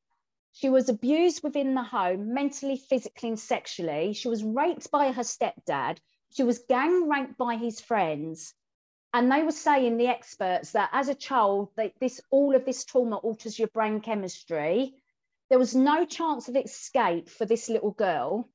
she 0.53 0.69
was 0.69 0.89
abused 0.89 1.43
within 1.43 1.75
the 1.75 1.83
home, 1.83 2.35
mentally, 2.35 2.77
physically, 2.77 3.31
and 3.31 3.41
sexually. 3.41 4.13
She 4.13 4.29
was 4.29 4.45
raped 4.45 4.91
by 4.91 5.11
her 5.11 5.23
stepdad. 5.23 5.99
She 6.31 6.43
was 6.43 6.59
gang 6.69 7.09
raped 7.09 7.39
by 7.39 7.57
his 7.57 7.81
friends. 7.81 8.55
And 9.15 9.33
they 9.33 9.43
were 9.43 9.53
saying 9.53 9.97
the 9.97 10.09
experts 10.09 10.73
that 10.73 10.91
as 10.93 11.09
a 11.09 11.15
child 11.15 11.71
that 11.77 11.99
this 12.01 12.21
all 12.31 12.55
of 12.55 12.65
this 12.65 12.85
trauma 12.85 13.17
alters 13.17 13.59
your 13.59 13.69
brain 13.69 14.01
chemistry. 14.01 14.95
There 15.49 15.59
was 15.59 15.75
no 15.75 16.05
chance 16.05 16.49
of 16.49 16.57
escape 16.57 17.29
for 17.29 17.45
this 17.45 17.69
little 17.69 17.91
girl. 17.91 18.49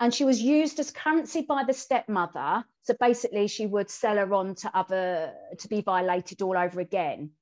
And 0.00 0.12
she 0.12 0.24
was 0.24 0.40
used 0.40 0.80
as 0.80 0.90
currency 0.90 1.42
by 1.42 1.64
the 1.64 1.74
stepmother. 1.74 2.64
So 2.82 2.94
basically 2.98 3.48
she 3.48 3.66
would 3.66 3.90
sell 3.90 4.16
her 4.16 4.34
on 4.34 4.54
to 4.56 4.76
other 4.76 5.34
to 5.58 5.68
be 5.68 5.80
violated 5.80 6.42
all 6.42 6.56
over 6.56 6.80
again. 6.80 7.32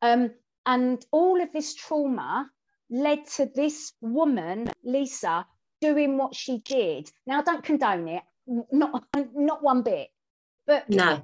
Um, 0.00 0.32
and 0.64 1.04
all 1.10 1.40
of 1.42 1.52
this 1.52 1.74
trauma 1.74 2.50
led 2.90 3.26
to 3.26 3.46
this 3.54 3.92
woman 4.00 4.70
lisa 4.82 5.46
doing 5.80 6.16
what 6.16 6.34
she 6.34 6.58
did 6.58 7.10
now 7.26 7.40
i 7.40 7.42
don't 7.42 7.64
condone 7.64 8.08
it 8.08 8.22
not 8.72 9.04
not 9.34 9.62
one 9.62 9.82
bit 9.82 10.08
but 10.66 10.88
no 10.88 11.22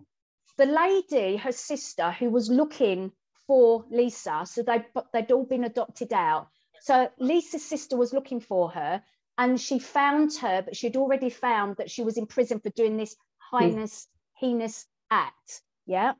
the 0.56 0.66
lady, 0.66 1.36
her 1.36 1.52
sister, 1.52 2.10
who 2.12 2.30
was 2.30 2.48
looking 2.48 3.12
for 3.46 3.84
Lisa, 3.90 4.42
so 4.44 4.62
they 4.62 4.84
they'd 5.12 5.32
all 5.32 5.44
been 5.44 5.64
adopted 5.64 6.12
out. 6.12 6.48
So 6.80 7.10
Lisa's 7.18 7.64
sister 7.64 7.96
was 7.96 8.12
looking 8.12 8.40
for 8.40 8.70
her, 8.70 9.02
and 9.36 9.60
she 9.60 9.78
found 9.78 10.34
her, 10.36 10.62
but 10.62 10.76
she'd 10.76 10.96
already 10.96 11.30
found 11.30 11.76
that 11.76 11.90
she 11.90 12.04
was 12.04 12.16
in 12.16 12.26
prison 12.26 12.60
for 12.60 12.70
doing 12.70 12.96
this 12.96 13.16
heinous, 13.50 14.06
mm. 14.06 14.08
heinous 14.34 14.86
act. 15.10 15.62
Yeah, 15.86 16.12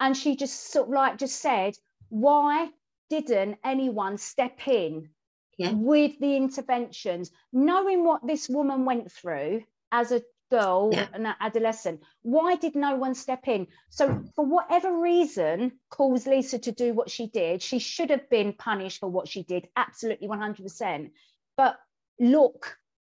and 0.00 0.16
she 0.16 0.36
just 0.36 0.70
sort 0.70 0.88
of 0.88 0.94
like 0.94 1.18
just 1.18 1.40
said, 1.40 1.74
why 2.10 2.70
didn't 3.20 3.58
anyone 3.62 4.16
step 4.16 4.66
in 4.66 5.10
yeah. 5.58 5.72
with 5.72 6.18
the 6.18 6.36
interventions, 6.36 7.30
knowing 7.52 8.04
what 8.04 8.26
this 8.26 8.48
woman 8.48 8.86
went 8.86 9.12
through 9.12 9.62
as 9.90 10.12
a 10.12 10.22
girl, 10.50 10.90
yeah. 10.92 11.08
an 11.12 11.26
adolescent. 11.40 12.00
Why 12.22 12.56
did 12.56 12.74
no 12.74 12.96
one 12.96 13.14
step 13.14 13.46
in? 13.48 13.66
So, 13.90 14.22
for 14.34 14.46
whatever 14.46 14.98
reason 14.98 15.72
caused 15.90 16.26
Lisa 16.26 16.58
to 16.60 16.72
do 16.72 16.94
what 16.94 17.10
she 17.10 17.26
did, 17.26 17.62
she 17.62 17.78
should 17.78 18.10
have 18.10 18.30
been 18.30 18.54
punished 18.54 19.00
for 19.00 19.10
what 19.10 19.28
she 19.28 19.42
did, 19.42 19.68
absolutely 19.76 20.28
100%. 20.28 21.10
But 21.56 21.78
look 22.18 22.78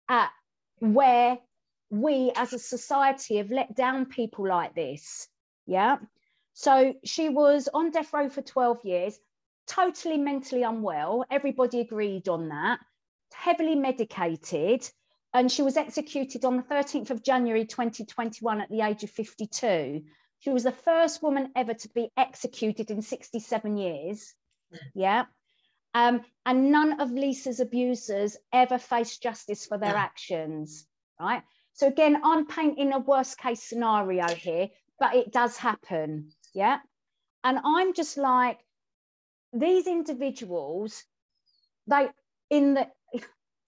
at 0.08 0.30
where 0.78 1.38
we 1.90 2.32
as 2.34 2.54
a 2.54 2.58
society 2.58 3.37
have 3.37 3.50
let 3.50 3.76
down 3.76 4.06
people 4.06 4.49
like 4.49 4.75
this. 4.75 5.28
Yeah. 5.66 5.99
So 6.54 6.94
she 7.04 7.28
was 7.28 7.68
on 7.72 7.90
death 7.90 8.12
row 8.12 8.30
for 8.30 8.42
12 8.42 8.84
years, 8.84 9.18
totally 9.66 10.19
mentally 10.19 10.62
unwell. 10.62 11.25
Everybody 11.31 11.81
agreed 11.81 12.28
on 12.28 12.49
that, 12.49 12.81
heavily 13.33 13.75
medicated 13.75 14.88
and 15.35 15.50
she 15.50 15.62
was 15.62 15.76
executed 15.76 16.45
on 16.45 16.57
the 16.57 16.62
13th 16.62 17.11
of 17.11 17.23
January 17.23 17.64
2021 17.64 18.61
at 18.61 18.69
the 18.69 18.83
age 18.83 19.02
of 19.02 19.11
52. 19.11 20.02
She 20.40 20.50
was 20.50 20.64
the 20.64 20.73
first 20.73 21.23
woman 21.23 21.52
ever 21.57 21.75
to 21.75 21.88
be 21.90 22.11
executed 22.16 22.90
in 22.90 23.00
67 23.00 23.76
years. 23.76 24.35
Yeah. 24.95 25.25
Um, 25.95 26.23
and 26.45 26.71
none 26.71 27.00
of 27.00 27.12
Lisa's 27.12 27.61
abusers 27.61 28.37
ever 28.52 28.78
faced 28.78 29.23
justice 29.23 29.66
for 29.66 29.78
their 29.78 29.95
actions. 29.95 30.87
Right. 31.21 31.42
So, 31.75 31.87
again, 31.87 32.21
I'm 32.25 32.47
painting 32.47 32.92
a 32.92 32.99
worst 32.99 33.38
case 33.38 33.62
scenario 33.62 34.26
here, 34.28 34.69
but 34.99 35.14
it 35.14 35.33
does 35.33 35.57
happen. 35.57 36.31
Yeah. 36.54 36.78
And 37.45 37.59
I'm 37.64 37.95
just 37.95 38.19
like, 38.19 38.59
these 39.52 39.87
individuals, 39.87 41.04
they, 41.87 42.09
in 42.50 42.75
the, 42.75 42.88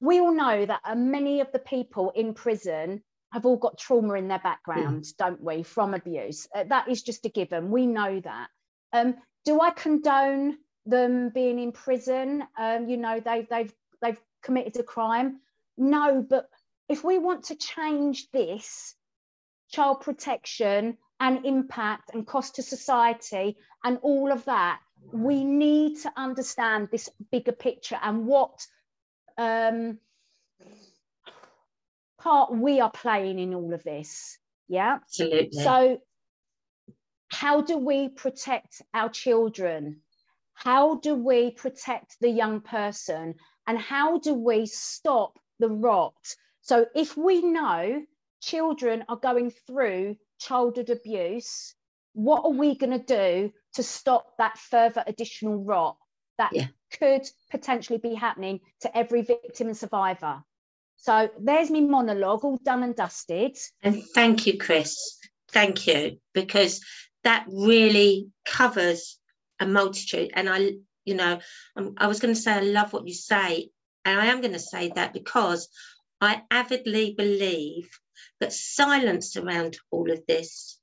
we 0.00 0.20
all 0.20 0.34
know 0.34 0.66
that 0.66 0.80
uh, 0.84 0.94
many 0.94 1.40
of 1.40 1.50
the 1.52 1.58
people 1.58 2.12
in 2.14 2.34
prison 2.34 3.02
have 3.32 3.46
all 3.46 3.56
got 3.56 3.78
trauma 3.78 4.14
in 4.14 4.28
their 4.28 4.38
background, 4.38 5.04
mm. 5.04 5.16
don't 5.16 5.42
we, 5.42 5.62
from 5.62 5.94
abuse? 5.94 6.46
Uh, 6.54 6.64
that 6.68 6.88
is 6.88 7.02
just 7.02 7.26
a 7.26 7.28
given. 7.28 7.70
We 7.70 7.86
know 7.86 8.20
that. 8.20 8.48
Um, 8.92 9.16
do 9.44 9.60
I 9.60 9.70
condone 9.70 10.56
them 10.86 11.30
being 11.30 11.58
in 11.58 11.72
prison? 11.72 12.44
Um, 12.56 12.88
you 12.88 12.96
know, 12.96 13.20
they, 13.20 13.46
they've 13.50 13.72
they've 14.00 14.20
committed 14.42 14.76
a 14.78 14.82
crime. 14.82 15.40
No, 15.76 16.24
but 16.28 16.48
if 16.88 17.02
we 17.02 17.18
want 17.18 17.44
to 17.44 17.56
change 17.56 18.30
this, 18.30 18.94
child 19.70 20.00
protection 20.02 20.96
and 21.18 21.44
impact 21.44 22.10
and 22.14 22.26
cost 22.26 22.56
to 22.56 22.62
society 22.62 23.56
and 23.82 23.98
all 24.02 24.30
of 24.30 24.44
that, 24.44 24.80
we 25.12 25.44
need 25.44 26.00
to 26.02 26.12
understand 26.16 26.88
this 26.90 27.08
bigger 27.30 27.52
picture 27.52 27.98
and 28.02 28.26
what 28.26 28.66
um, 29.38 29.98
part 32.18 32.52
we 32.52 32.80
are 32.80 32.90
playing 32.90 33.38
in 33.38 33.54
all 33.54 33.72
of 33.72 33.82
this. 33.84 34.38
Yeah. 34.68 34.96
Absolutely. 35.02 35.62
So, 35.62 35.98
how 37.28 37.62
do 37.62 37.78
we 37.78 38.08
protect 38.08 38.82
our 38.92 39.08
children? 39.08 40.00
How 40.54 40.96
do 40.96 41.14
we 41.14 41.50
protect 41.50 42.16
the 42.20 42.30
young 42.30 42.60
person? 42.60 43.34
And 43.66 43.78
how 43.78 44.18
do 44.18 44.34
we 44.34 44.66
stop 44.66 45.38
the 45.58 45.68
rot? 45.68 46.36
So, 46.62 46.86
if 46.94 47.16
we 47.16 47.42
know 47.42 48.02
children 48.40 49.04
are 49.08 49.16
going 49.16 49.50
through 49.66 50.16
childhood 50.38 50.90
abuse, 50.90 51.74
what 52.14 52.44
are 52.44 52.52
we 52.52 52.76
going 52.76 52.98
to 52.98 53.04
do 53.04 53.52
to 53.74 53.82
stop 53.82 54.36
that 54.38 54.58
further 54.58 55.04
additional 55.06 55.62
rot 55.62 55.96
that 56.38 56.50
yeah. 56.52 56.66
could 56.98 57.28
potentially 57.50 57.98
be 57.98 58.14
happening 58.14 58.60
to 58.80 58.96
every 58.96 59.22
victim 59.22 59.68
and 59.68 59.76
survivor? 59.76 60.42
So 60.96 61.30
there's 61.38 61.70
me 61.70 61.82
monologue 61.82 62.44
all 62.44 62.58
done 62.64 62.82
and 62.82 62.96
dusted. 62.96 63.56
And 63.82 64.02
thank 64.14 64.46
you, 64.46 64.58
Chris. 64.58 65.18
Thank 65.50 65.86
you, 65.86 66.18
because 66.32 66.80
that 67.22 67.46
really 67.48 68.28
covers 68.44 69.18
a 69.60 69.66
multitude. 69.66 70.30
And 70.34 70.48
I, 70.48 70.72
you 71.04 71.14
know, 71.14 71.40
um, 71.76 71.94
I 71.96 72.06
was 72.06 72.20
going 72.20 72.34
to 72.34 72.40
say, 72.40 72.52
I 72.52 72.60
love 72.60 72.92
what 72.92 73.06
you 73.06 73.14
say. 73.14 73.70
And 74.04 74.20
I 74.20 74.26
am 74.26 74.40
going 74.40 74.52
to 74.52 74.58
say 74.58 74.92
that 74.94 75.12
because 75.12 75.68
I 76.20 76.42
avidly 76.50 77.14
believe 77.16 77.88
that 78.40 78.52
silence 78.52 79.36
around 79.36 79.76
all 79.90 80.10
of 80.10 80.22
this 80.26 80.78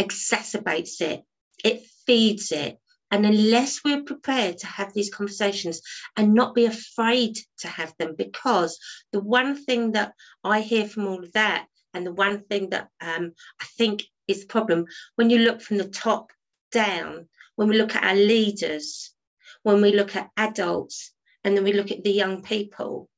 exacerbates 0.00 1.00
it, 1.00 1.22
it 1.64 1.86
feeds 2.06 2.52
it. 2.52 2.78
And 3.10 3.24
unless 3.24 3.80
we're 3.84 4.02
prepared 4.02 4.58
to 4.58 4.66
have 4.66 4.92
these 4.92 5.10
conversations 5.10 5.80
and 6.16 6.34
not 6.34 6.54
be 6.54 6.66
afraid 6.66 7.38
to 7.60 7.68
have 7.68 7.94
them, 7.98 8.14
because 8.16 8.78
the 9.12 9.20
one 9.20 9.56
thing 9.56 9.92
that 9.92 10.12
I 10.44 10.60
hear 10.60 10.86
from 10.86 11.06
all 11.06 11.24
of 11.24 11.32
that, 11.32 11.66
and 11.94 12.06
the 12.06 12.12
one 12.12 12.44
thing 12.44 12.70
that 12.70 12.88
um, 13.00 13.32
I 13.60 13.64
think 13.78 14.04
is 14.26 14.42
the 14.42 14.46
problem, 14.46 14.84
when 15.16 15.30
you 15.30 15.38
look 15.38 15.62
from 15.62 15.78
the 15.78 15.88
top 15.88 16.32
down, 16.70 17.28
when 17.56 17.68
we 17.68 17.78
look 17.78 17.96
at 17.96 18.04
our 18.04 18.14
leaders, 18.14 19.14
when 19.62 19.80
we 19.80 19.92
look 19.92 20.14
at 20.14 20.28
adults, 20.36 21.12
and 21.44 21.56
then 21.56 21.64
we 21.64 21.72
look 21.72 21.90
at 21.90 22.04
the 22.04 22.12
young 22.12 22.42
people, 22.42 23.08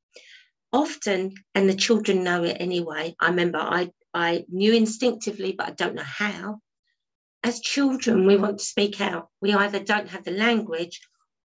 often, 0.72 1.34
and 1.56 1.68
the 1.68 1.74
children 1.74 2.22
know 2.22 2.44
it 2.44 2.58
anyway. 2.60 3.14
I 3.18 3.30
remember 3.30 3.58
I, 3.58 3.90
I 4.14 4.44
knew 4.48 4.72
instinctively, 4.72 5.52
but 5.52 5.66
I 5.66 5.70
don't 5.72 5.96
know 5.96 6.04
how 6.04 6.60
as 7.42 7.60
children, 7.60 8.26
we 8.26 8.36
want 8.36 8.58
to 8.58 8.64
speak 8.64 9.00
out. 9.00 9.28
We 9.40 9.54
either 9.54 9.80
don't 9.80 10.10
have 10.10 10.24
the 10.24 10.30
language 10.30 11.00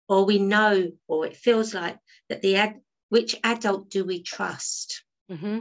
or 0.08 0.24
we 0.24 0.38
know, 0.38 0.92
or 1.08 1.26
it 1.26 1.36
feels 1.36 1.74
like 1.74 1.98
that 2.28 2.42
the 2.42 2.56
ad, 2.56 2.80
which 3.08 3.36
adult 3.42 3.90
do 3.90 4.04
we 4.04 4.22
trust? 4.22 5.04
Mm-hmm. 5.30 5.60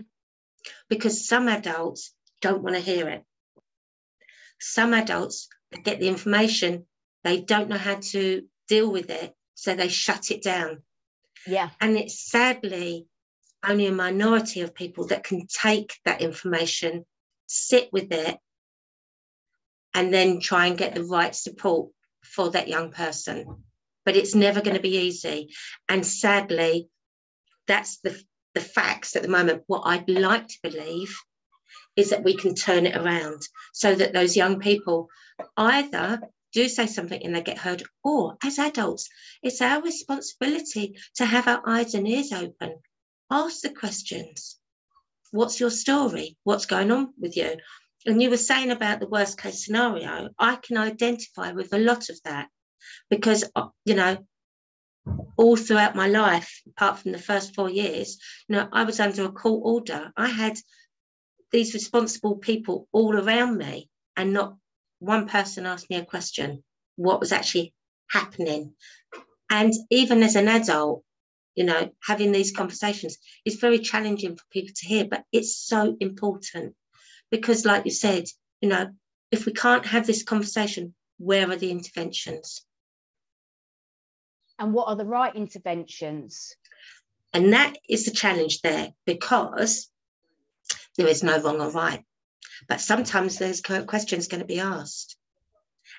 Because 0.88 1.27
some 1.27 1.48
adults 1.48 2.13
don't 2.41 2.63
want 2.63 2.75
to 2.75 2.81
hear 2.81 3.09
it. 3.09 3.24
Some 4.59 4.93
adults 4.93 5.48
get 5.83 6.00
the 6.00 6.07
information, 6.07 6.86
they 7.24 7.41
don't 7.41 7.69
know 7.69 7.77
how 7.77 7.95
to 7.95 8.43
deal 8.67 8.91
with 8.91 9.09
it, 9.09 9.33
so 9.55 9.75
they 9.75 9.88
shut 9.88 10.31
it 10.31 10.43
down. 10.43 10.83
Yeah. 11.48 11.69
And 11.79 11.98
it's 11.98 12.29
sadly 12.29 13.07
only 13.67 13.88
a 13.88 13.91
minority 13.91 14.62
of 14.62 14.74
people 14.74 15.07
that 15.07 15.24
can 15.24 15.48
take 15.48 15.93
that 16.05 16.21
information, 16.21 17.05
sit 17.48 17.91
with 17.91 18.12
it, 18.12 18.38
and 19.93 20.13
then 20.13 20.39
try 20.39 20.67
and 20.67 20.77
get 20.77 20.96
the 20.96 21.03
right 21.03 21.36
support 21.36 21.89
for 22.24 22.51
that 22.51 22.67
young 22.67 22.91
person. 22.91 23.63
But 24.05 24.15
it's 24.15 24.36
never 24.36 24.62
going 24.62 24.75
to 24.75 24.81
be 24.81 24.98
easy. 24.98 25.53
And 25.88 26.05
sadly, 26.05 26.89
that's 27.67 28.00
the, 28.00 28.19
the 28.53 28.62
facts 28.62 29.15
at 29.15 29.22
the 29.22 29.29
moment. 29.29 29.63
What 29.67 29.84
I'd 29.86 30.10
like 30.10 30.48
to 30.48 30.60
believe 30.63 31.15
is 31.96 32.10
that 32.12 32.24
we 32.24 32.36
can 32.36 32.55
turn 32.55 32.86
it 32.86 32.96
around 32.96 33.42
so 33.74 33.94
that 33.94 34.14
those 34.14 34.37
young 34.37 34.59
people 34.59 35.09
either 35.57 36.22
do 36.53 36.68
say 36.68 36.87
something 36.87 37.22
and 37.24 37.35
they 37.35 37.42
get 37.42 37.57
heard, 37.57 37.83
or 38.03 38.37
as 38.44 38.57
adults, 38.57 39.07
it's 39.44 39.61
our 39.61 39.81
responsibility 39.81 40.98
to 41.16 41.25
have 41.25 41.48
our 41.48 41.61
eyes 41.68 41.94
and 41.94 42.07
ears 42.07 42.31
open. 42.31 42.79
Ask 43.29 43.61
the 43.61 43.70
questions. 43.70 44.57
What's 45.31 45.59
your 45.59 45.70
story? 45.70 46.37
What's 46.44 46.66
going 46.66 46.92
on 46.92 47.14
with 47.20 47.37
you? 47.37 47.57
And 48.05 48.22
you 48.22 48.29
were 48.29 48.38
saying 48.38 48.72
about 48.72 49.00
the 49.00 49.07
worst 49.07 49.40
case 49.40 49.66
scenario, 49.66 50.29
I 50.38 50.55
can 50.55 50.77
identify 50.77 51.51
with 51.51 51.74
a 51.74 51.79
lot 51.79 52.09
of 52.09 52.20
that 52.24 52.48
because, 53.09 53.44
uh, 53.55 53.68
you 53.85 53.96
know, 53.96 54.18
all 55.38 55.55
throughout 55.55 55.96
my 55.96 56.07
life, 56.07 56.62
apart 56.68 57.00
from 57.00 57.12
the 57.12 57.18
first 57.18 57.55
four 57.55 57.70
years, 57.70 58.20
you 58.48 58.55
know, 58.55 58.70
I 58.72 58.83
was 58.83 59.00
under 59.00 59.25
a 59.25 59.31
court 59.31 59.62
order. 59.66 60.12
I 60.16 60.27
had 60.27 60.57
these 61.51 61.74
responsible 61.74 62.38
people 62.38 62.88
all 62.92 63.18
around 63.18 63.57
me, 63.57 63.90
and 64.16 64.33
not 64.33 64.55
one 65.00 65.27
person 65.27 65.66
asked 65.66 65.90
me 65.90 65.98
a 65.98 66.05
question 66.05 66.64
what 66.96 67.20
was 67.20 67.31
actually 67.31 67.74
happening. 68.09 68.74
And 69.50 69.74
even 69.90 70.22
as 70.24 70.35
an 70.35 70.48
adult, 70.48 71.03
you 71.55 71.64
know, 71.64 71.90
having 72.03 72.31
these 72.31 72.51
conversations 72.51 73.18
is 73.46 73.55
very 73.55 73.79
challenging 73.79 74.35
for 74.35 74.44
people 74.51 74.74
to 74.75 74.85
hear, 74.85 75.05
but 75.05 75.24
it's 75.31 75.57
so 75.57 75.98
important 76.00 76.75
because, 77.31 77.65
like 77.65 77.85
you 77.85 77.92
said, 77.92 78.25
you 78.61 78.70
know, 78.70 78.89
if 79.31 79.46
we 79.46 79.53
can't 79.53 79.85
have 79.85 80.07
this 80.07 80.24
conversation, 80.24 80.94
where 81.18 81.50
are 81.50 81.55
the 81.55 81.72
interventions? 81.72 82.65
And 84.57 84.74
what 84.74 84.87
are 84.87 84.96
the 84.96 85.05
right 85.05 85.35
interventions? 85.35 86.55
And 87.33 87.53
that 87.53 87.77
is 87.87 88.05
the 88.05 88.11
challenge 88.11 88.61
there 88.61 88.89
because 89.05 89.89
there 90.98 91.07
is 91.07 91.24
no 91.24 91.39
wrong 91.42 91.61
or 91.61 91.72
right. 91.72 92.03
But 92.68 92.81
sometimes 92.81 93.37
there's 93.37 93.61
questions 93.61 94.27
going 94.27 94.42
to 94.42 94.48
be 94.48 94.59
asked. 94.59 95.15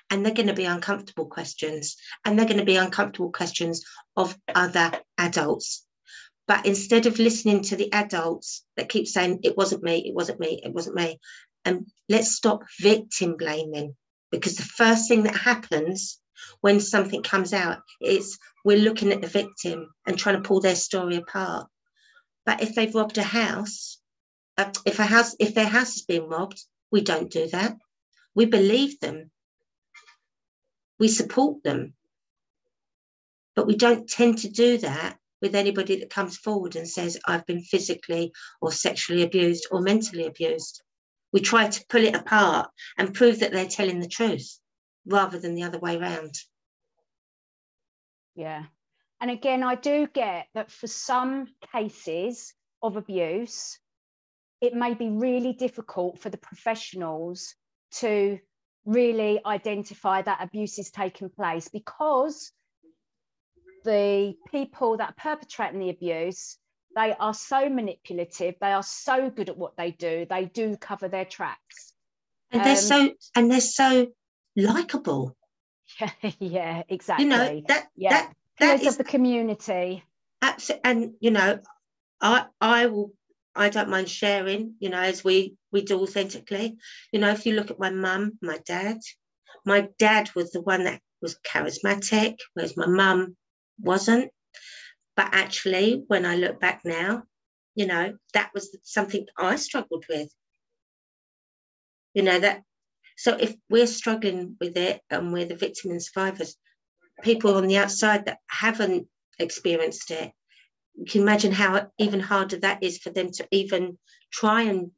And 0.09 0.25
they're 0.25 0.33
going 0.33 0.47
to 0.47 0.53
be 0.53 0.65
uncomfortable 0.65 1.25
questions. 1.25 1.95
And 2.25 2.37
they're 2.37 2.45
going 2.45 2.59
to 2.59 2.65
be 2.65 2.75
uncomfortable 2.75 3.31
questions 3.31 3.85
of 4.15 4.37
other 4.53 4.91
adults. 5.17 5.85
But 6.47 6.65
instead 6.65 7.05
of 7.05 7.19
listening 7.19 7.61
to 7.63 7.75
the 7.75 7.91
adults 7.93 8.63
that 8.75 8.89
keep 8.89 9.07
saying, 9.07 9.39
it 9.43 9.57
wasn't 9.57 9.83
me, 9.83 10.03
it 10.07 10.13
wasn't 10.13 10.39
me, 10.39 10.59
it 10.63 10.73
wasn't 10.73 10.95
me, 10.95 11.19
and 11.65 11.87
let's 12.09 12.35
stop 12.35 12.63
victim 12.79 13.37
blaming. 13.37 13.95
Because 14.31 14.55
the 14.55 14.63
first 14.63 15.07
thing 15.07 15.23
that 15.23 15.35
happens 15.35 16.19
when 16.61 16.79
something 16.79 17.21
comes 17.21 17.53
out 17.53 17.79
is 18.01 18.39
we're 18.65 18.77
looking 18.77 19.11
at 19.11 19.21
the 19.21 19.27
victim 19.27 19.87
and 20.05 20.17
trying 20.17 20.41
to 20.41 20.47
pull 20.47 20.61
their 20.61 20.75
story 20.75 21.17
apart. 21.17 21.67
But 22.45 22.61
if 22.61 22.73
they've 22.75 22.93
robbed 22.93 23.17
a 23.17 23.23
house, 23.23 23.99
uh, 24.57 24.71
if 24.85 24.99
a 24.99 25.05
house, 25.05 25.35
if 25.39 25.53
their 25.53 25.67
house 25.67 25.93
has 25.93 26.01
been 26.03 26.23
robbed, 26.23 26.63
we 26.91 27.01
don't 27.01 27.29
do 27.29 27.47
that. 27.49 27.77
We 28.33 28.45
believe 28.45 28.99
them. 28.99 29.31
We 30.99 31.07
support 31.07 31.63
them. 31.63 31.93
But 33.55 33.67
we 33.67 33.75
don't 33.75 34.09
tend 34.09 34.39
to 34.39 34.49
do 34.49 34.77
that 34.79 35.17
with 35.41 35.55
anybody 35.55 35.97
that 35.97 36.09
comes 36.09 36.37
forward 36.37 36.75
and 36.75 36.87
says, 36.87 37.19
I've 37.25 37.45
been 37.45 37.61
physically 37.61 38.31
or 38.61 38.71
sexually 38.71 39.23
abused 39.23 39.67
or 39.71 39.81
mentally 39.81 40.25
abused. 40.25 40.81
We 41.33 41.39
try 41.39 41.67
to 41.67 41.85
pull 41.89 42.03
it 42.03 42.15
apart 42.15 42.69
and 42.97 43.13
prove 43.13 43.39
that 43.39 43.51
they're 43.51 43.65
telling 43.65 43.99
the 43.99 44.07
truth 44.07 44.59
rather 45.05 45.39
than 45.39 45.55
the 45.55 45.63
other 45.63 45.79
way 45.79 45.97
around. 45.97 46.35
Yeah. 48.35 48.63
And 49.19 49.31
again, 49.31 49.63
I 49.63 49.75
do 49.75 50.07
get 50.07 50.47
that 50.53 50.71
for 50.71 50.87
some 50.87 51.47
cases 51.71 52.53
of 52.81 52.97
abuse, 52.97 53.79
it 54.61 54.73
may 54.73 54.93
be 54.93 55.09
really 55.09 55.53
difficult 55.53 56.19
for 56.19 56.29
the 56.29 56.37
professionals 56.37 57.55
to 57.93 58.39
really 58.85 59.39
identify 59.45 60.21
that 60.21 60.41
abuse 60.41 60.79
is 60.79 60.91
taking 60.91 61.29
place 61.29 61.67
because 61.67 62.51
the 63.83 64.35
people 64.51 64.97
that 64.97 65.09
are 65.09 65.35
perpetrating 65.35 65.79
the 65.79 65.89
abuse 65.89 66.57
they 66.95 67.13
are 67.19 67.33
so 67.33 67.69
manipulative 67.69 68.55
they 68.59 68.71
are 68.71 68.83
so 68.83 69.29
good 69.29 69.49
at 69.49 69.57
what 69.57 69.77
they 69.77 69.91
do 69.91 70.25
they 70.29 70.45
do 70.45 70.75
cover 70.77 71.07
their 71.07 71.25
tracks. 71.25 71.93
And 72.51 72.63
they're 72.65 72.71
um, 72.71 72.77
so 72.77 73.11
and 73.35 73.51
they're 73.51 73.61
so 73.61 74.07
likable. 74.55 75.35
Yeah 75.99 76.31
yeah 76.39 76.83
exactly 76.87 77.25
you 77.25 77.29
know 77.29 77.61
that 77.67 77.87
yeah 77.97 78.09
that, 78.11 78.33
that 78.59 78.81
is 78.81 78.87
of 78.87 78.97
the 78.97 79.03
community. 79.03 80.03
Absolutely 80.41 80.81
and 80.85 81.13
you 81.19 81.31
know 81.31 81.59
i 82.21 82.45
i 82.61 82.85
will 82.85 83.11
i 83.55 83.67
don't 83.67 83.89
mind 83.89 84.07
sharing 84.07 84.75
you 84.79 84.89
know 84.89 84.99
as 84.99 85.21
we 85.23 85.55
we 85.71 85.81
do 85.81 85.99
authentically. 86.01 86.77
You 87.11 87.19
know 87.19 87.31
if 87.31 87.45
you 87.45 87.55
look 87.55 87.71
at 87.71 87.79
my 87.79 87.89
mum 87.89 88.37
my 88.41 88.59
dad 88.65 88.99
my 89.65 89.89
dad 89.99 90.29
was 90.35 90.51
the 90.51 90.61
one 90.61 90.85
that 90.85 91.01
was 91.21 91.37
charismatic. 91.45 92.37
Whereas 92.53 92.77
my 92.77 92.87
mum 92.87 93.35
wasn't. 93.81 94.31
But 95.15 95.29
actually, 95.33 96.03
when 96.07 96.25
I 96.25 96.35
look 96.35 96.59
back 96.59 96.81
now, 96.85 97.23
you 97.75 97.85
know, 97.85 98.17
that 98.33 98.51
was 98.53 98.77
something 98.83 99.25
I 99.37 99.55
struggled 99.55 100.05
with. 100.09 100.29
You 102.13 102.23
know, 102.23 102.39
that 102.39 102.63
so 103.17 103.37
if 103.37 103.55
we're 103.69 103.87
struggling 103.87 104.57
with 104.59 104.77
it 104.77 105.01
and 105.09 105.31
we're 105.31 105.45
the 105.45 105.55
victim 105.55 105.91
and 105.91 106.01
survivors, 106.01 106.57
people 107.21 107.55
on 107.55 107.67
the 107.67 107.77
outside 107.77 108.25
that 108.25 108.39
haven't 108.47 109.07
experienced 109.37 110.11
it, 110.11 110.31
you 110.95 111.05
can 111.05 111.21
imagine 111.21 111.51
how 111.51 111.87
even 111.97 112.19
harder 112.19 112.57
that 112.57 112.83
is 112.83 112.97
for 112.97 113.11
them 113.11 113.31
to 113.31 113.47
even 113.51 113.97
try 114.31 114.63
and 114.63 114.91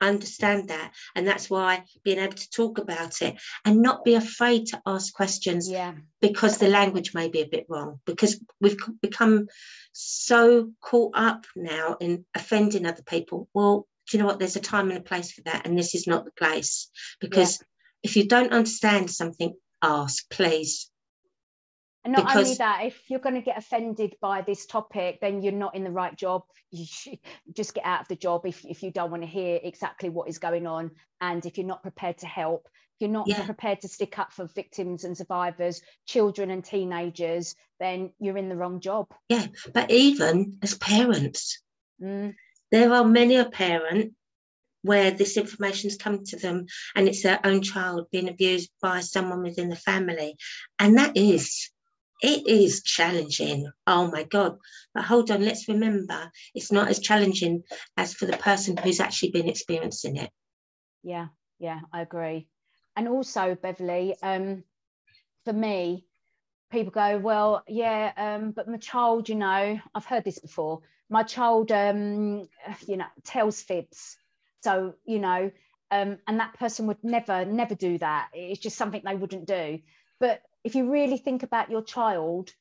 understand 0.00 0.68
that. 0.68 0.92
And 1.14 1.26
that's 1.26 1.48
why 1.48 1.84
being 2.04 2.18
able 2.18 2.34
to 2.34 2.50
talk 2.50 2.78
about 2.78 3.22
it 3.22 3.36
and 3.64 3.82
not 3.82 4.04
be 4.04 4.14
afraid 4.14 4.66
to 4.68 4.82
ask 4.86 5.12
questions 5.14 5.68
yeah. 5.70 5.94
because 6.20 6.58
the 6.58 6.68
language 6.68 7.14
may 7.14 7.28
be 7.28 7.40
a 7.40 7.48
bit 7.48 7.66
wrong. 7.68 8.00
Because 8.04 8.42
we've 8.60 8.78
become 9.00 9.48
so 9.92 10.72
caught 10.80 11.12
up 11.16 11.46
now 11.54 11.96
in 12.00 12.24
offending 12.34 12.86
other 12.86 13.02
people. 13.02 13.48
Well 13.54 13.86
do 14.08 14.16
you 14.16 14.22
know 14.22 14.26
what? 14.28 14.38
There's 14.38 14.54
a 14.54 14.60
time 14.60 14.90
and 14.90 14.98
a 14.98 15.02
place 15.02 15.32
for 15.32 15.42
that. 15.42 15.66
And 15.66 15.76
this 15.76 15.96
is 15.96 16.06
not 16.06 16.24
the 16.24 16.30
place. 16.30 16.88
Because 17.20 17.58
yeah. 17.58 17.66
if 18.04 18.16
you 18.16 18.28
don't 18.28 18.52
understand 18.52 19.10
something 19.10 19.54
ask 19.82 20.28
please 20.30 20.90
and 22.06 22.12
not 22.12 22.28
because, 22.28 22.44
only 22.44 22.54
that, 22.58 22.84
if 22.84 23.10
you're 23.10 23.18
going 23.18 23.34
to 23.34 23.40
get 23.40 23.58
offended 23.58 24.14
by 24.20 24.40
this 24.40 24.64
topic, 24.64 25.18
then 25.20 25.42
you're 25.42 25.52
not 25.52 25.74
in 25.74 25.82
the 25.82 25.90
right 25.90 26.16
job. 26.16 26.44
You 26.70 26.86
should 26.86 27.18
just 27.52 27.74
get 27.74 27.84
out 27.84 28.02
of 28.02 28.08
the 28.08 28.14
job 28.14 28.46
if, 28.46 28.64
if 28.64 28.84
you 28.84 28.92
don't 28.92 29.10
want 29.10 29.24
to 29.24 29.28
hear 29.28 29.58
exactly 29.60 30.08
what 30.08 30.28
is 30.28 30.38
going 30.38 30.68
on. 30.68 30.92
And 31.20 31.44
if 31.44 31.58
you're 31.58 31.66
not 31.66 31.82
prepared 31.82 32.18
to 32.18 32.26
help, 32.26 32.68
if 32.94 33.00
you're 33.00 33.10
not 33.10 33.26
yeah. 33.26 33.44
prepared 33.44 33.80
to 33.80 33.88
stick 33.88 34.20
up 34.20 34.32
for 34.32 34.46
victims 34.46 35.02
and 35.02 35.16
survivors, 35.16 35.82
children 36.06 36.52
and 36.52 36.64
teenagers, 36.64 37.56
then 37.80 38.12
you're 38.20 38.38
in 38.38 38.50
the 38.50 38.56
wrong 38.56 38.78
job. 38.78 39.08
Yeah, 39.28 39.46
but 39.74 39.90
even 39.90 40.58
as 40.62 40.74
parents, 40.74 41.60
mm. 42.00 42.36
there 42.70 42.92
are 42.92 43.04
many 43.04 43.34
a 43.34 43.46
parent 43.46 44.12
where 44.82 45.10
this 45.10 45.36
information's 45.36 45.96
come 45.96 46.22
to 46.26 46.36
them 46.36 46.66
and 46.94 47.08
it's 47.08 47.24
their 47.24 47.40
own 47.42 47.62
child 47.62 48.06
being 48.12 48.28
abused 48.28 48.70
by 48.80 49.00
someone 49.00 49.42
within 49.42 49.70
the 49.70 49.74
family. 49.74 50.36
And 50.78 50.98
that 50.98 51.16
is 51.16 51.70
it 52.22 52.46
is 52.46 52.82
challenging. 52.82 53.70
Oh 53.86 54.10
my 54.10 54.24
God. 54.24 54.58
But 54.94 55.04
hold 55.04 55.30
on, 55.30 55.44
let's 55.44 55.68
remember 55.68 56.30
it's 56.54 56.72
not 56.72 56.88
as 56.88 56.98
challenging 56.98 57.62
as 57.96 58.14
for 58.14 58.26
the 58.26 58.36
person 58.36 58.76
who's 58.76 59.00
actually 59.00 59.30
been 59.30 59.48
experiencing 59.48 60.16
it. 60.16 60.30
Yeah, 61.02 61.28
yeah, 61.58 61.80
I 61.92 62.02
agree. 62.02 62.48
And 62.96 63.08
also, 63.08 63.54
Beverley, 63.54 64.16
um, 64.22 64.64
for 65.44 65.52
me, 65.52 66.06
people 66.70 66.90
go, 66.90 67.18
well, 67.18 67.62
yeah, 67.68 68.12
um, 68.16 68.52
but 68.52 68.68
my 68.68 68.78
child, 68.78 69.28
you 69.28 69.34
know, 69.34 69.78
I've 69.94 70.06
heard 70.06 70.24
this 70.24 70.38
before. 70.38 70.80
My 71.08 71.22
child, 71.22 71.70
um, 71.70 72.48
you 72.86 72.96
know, 72.96 73.06
tells 73.24 73.60
fibs. 73.60 74.16
So, 74.62 74.94
you 75.04 75.20
know, 75.20 75.50
um, 75.90 76.18
and 76.26 76.40
that 76.40 76.54
person 76.54 76.86
would 76.88 77.04
never, 77.04 77.44
never 77.44 77.74
do 77.74 77.98
that. 77.98 78.30
It's 78.32 78.60
just 78.60 78.76
something 78.76 79.02
they 79.04 79.14
wouldn't 79.14 79.46
do. 79.46 79.80
But 80.18 80.42
if 80.66 80.74
you 80.74 80.90
really 80.90 81.16
think 81.16 81.44
about 81.44 81.70
your 81.70 81.82
child, 81.82 82.52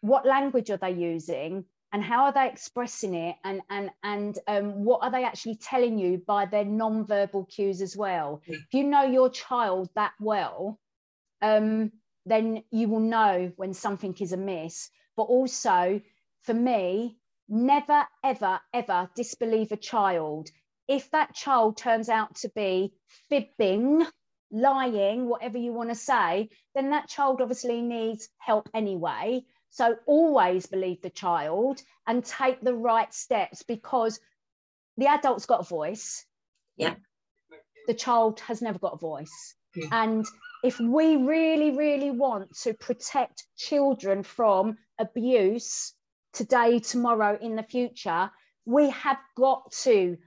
what 0.00 0.24
language 0.24 0.70
are 0.70 0.76
they 0.76 0.92
using 0.92 1.64
and 1.92 2.00
how 2.00 2.26
are 2.26 2.32
they 2.32 2.48
expressing 2.48 3.14
it 3.14 3.34
and 3.42 3.60
and 3.68 3.90
and 4.04 4.38
um, 4.46 4.84
what 4.84 5.02
are 5.02 5.10
they 5.10 5.24
actually 5.24 5.56
telling 5.56 5.98
you 5.98 6.22
by 6.24 6.46
their 6.46 6.64
non-verbal 6.64 7.44
cues 7.46 7.82
as 7.82 7.96
well? 7.96 8.42
If 8.46 8.72
you 8.72 8.84
know 8.84 9.02
your 9.02 9.28
child 9.28 9.90
that 9.96 10.12
well 10.20 10.78
um, 11.40 11.90
then 12.26 12.62
you 12.70 12.86
will 12.88 13.00
know 13.00 13.50
when 13.56 13.74
something 13.74 14.14
is 14.20 14.32
amiss. 14.32 14.88
But 15.16 15.24
also 15.24 16.00
for 16.42 16.54
me 16.54 17.18
never 17.48 18.06
ever 18.22 18.60
ever 18.72 19.10
disbelieve 19.16 19.72
a 19.72 19.76
child. 19.76 20.48
If 20.86 21.10
that 21.10 21.34
child 21.34 21.76
turns 21.76 22.08
out 22.08 22.36
to 22.36 22.50
be 22.54 22.94
fibbing 23.28 24.06
lying, 24.52 25.26
whatever 25.28 25.58
you 25.58 25.72
want 25.72 25.88
to 25.88 25.94
say, 25.94 26.50
then 26.74 26.90
that 26.90 27.08
child 27.08 27.40
obviously 27.40 27.80
needs 27.80 28.28
help 28.38 28.68
anyway. 28.74 29.42
So 29.70 29.96
always 30.06 30.66
believe 30.66 31.00
the 31.00 31.10
child 31.10 31.80
and 32.06 32.24
take 32.24 32.60
the 32.60 32.74
right 32.74 33.12
steps 33.12 33.62
because 33.62 34.20
the 34.98 35.06
adult's 35.06 35.46
got 35.46 35.60
a 35.60 35.64
voice. 35.64 36.26
Yeah. 36.76 36.94
The 37.86 37.94
child 37.94 38.40
has 38.40 38.60
never 38.60 38.78
got 38.78 38.94
a 38.94 38.98
voice. 38.98 39.54
Yeah. 39.74 39.88
And 39.90 40.26
if 40.62 40.78
we 40.78 41.16
really, 41.16 41.70
really 41.76 42.10
want 42.10 42.54
to 42.62 42.74
protect 42.74 43.44
children 43.56 44.22
from 44.22 44.76
abuse 44.98 45.94
today, 46.34 46.78
tomorrow, 46.78 47.38
in 47.40 47.56
the 47.56 47.62
future, 47.62 48.30
we 48.66 48.90
have 48.90 49.18
got 49.36 49.72
to 49.82 50.18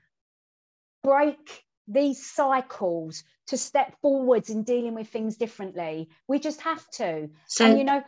break 1.03 1.64
these 1.87 2.25
cycles 2.25 3.23
to 3.47 3.57
step 3.57 3.95
forwards 4.01 4.49
in 4.49 4.63
dealing 4.63 4.95
with 4.95 5.07
things 5.09 5.37
differently. 5.37 6.09
We 6.27 6.39
just 6.39 6.61
have 6.61 6.87
to. 6.91 7.29
So, 7.47 7.65
and 7.65 7.77
you 7.77 7.83
know, 7.83 8.03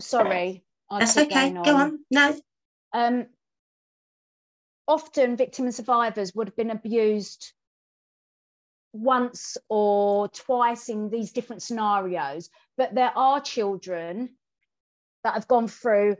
sorry. 0.00 0.64
I'll 0.90 1.00
that's 1.00 1.16
okay. 1.16 1.56
On. 1.56 1.62
Go 1.62 1.76
on. 1.76 1.98
No. 2.10 2.40
Um, 2.92 3.26
often 4.86 5.36
victims 5.36 5.66
and 5.66 5.74
survivors 5.74 6.34
would 6.34 6.48
have 6.48 6.56
been 6.56 6.70
abused 6.70 7.52
once 8.92 9.56
or 9.68 10.28
twice 10.28 10.88
in 10.88 11.10
these 11.10 11.32
different 11.32 11.62
scenarios, 11.62 12.48
but 12.76 12.94
there 12.94 13.12
are 13.16 13.40
children 13.40 14.30
that 15.24 15.34
have 15.34 15.48
gone 15.48 15.66
through 15.66 16.16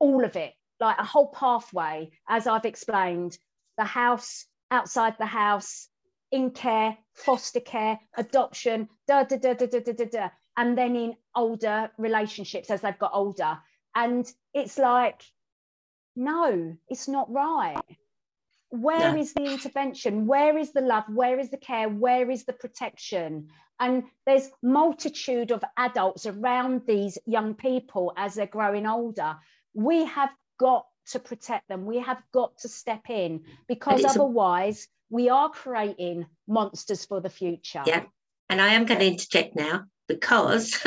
all 0.00 0.24
of 0.24 0.34
it, 0.36 0.52
like 0.80 0.98
a 0.98 1.04
whole 1.04 1.28
pathway, 1.28 2.10
as 2.28 2.46
I've 2.46 2.64
explained. 2.64 3.38
The 3.78 3.84
house, 3.84 4.46
outside 4.70 5.14
the 5.18 5.26
house, 5.26 5.88
in 6.32 6.50
care, 6.50 6.96
foster 7.14 7.60
care, 7.60 7.98
adoption, 8.16 8.88
da 9.06 9.24
da 9.24 9.36
da 9.36 9.54
da 9.54 9.66
da 9.66 9.80
da 9.80 9.92
da, 9.92 10.04
da 10.04 10.28
and 10.56 10.76
then 10.76 10.96
in 10.96 11.16
older 11.34 11.90
relationships 11.98 12.70
as 12.70 12.80
they've 12.80 12.98
got 12.98 13.12
older. 13.14 13.58
And 13.94 14.30
it's 14.54 14.78
like, 14.78 15.22
no, 16.14 16.76
it's 16.88 17.08
not 17.08 17.30
right. 17.30 17.80
Where 18.70 19.16
is 19.16 19.32
the 19.32 19.44
intervention? 19.44 20.26
Where 20.26 20.58
is 20.58 20.72
the 20.72 20.80
love? 20.80 21.04
Where 21.08 21.38
is 21.38 21.50
the 21.50 21.56
care? 21.56 21.88
Where 21.88 22.30
is 22.30 22.44
the 22.44 22.52
protection? 22.52 23.48
And 23.78 24.04
there's 24.24 24.50
multitude 24.62 25.52
of 25.52 25.62
adults 25.76 26.26
around 26.26 26.82
these 26.86 27.18
young 27.26 27.54
people 27.54 28.12
as 28.16 28.34
they're 28.34 28.46
growing 28.46 28.86
older. 28.86 29.36
We 29.74 30.06
have 30.06 30.30
got 30.58 30.86
to 31.12 31.18
protect 31.18 31.68
them. 31.68 31.86
We 31.86 32.00
have 32.00 32.22
got 32.32 32.58
to 32.58 32.68
step 32.68 33.08
in 33.08 33.44
because 33.68 34.04
otherwise 34.04 34.88
we 35.10 35.28
are 35.28 35.50
creating 35.50 36.26
monsters 36.46 37.04
for 37.04 37.20
the 37.20 37.30
future. 37.30 37.82
Yeah. 37.86 38.04
And 38.48 38.60
I 38.60 38.74
am 38.74 38.86
going 38.86 39.00
to 39.00 39.06
interject 39.06 39.56
now 39.56 39.84
because 40.08 40.76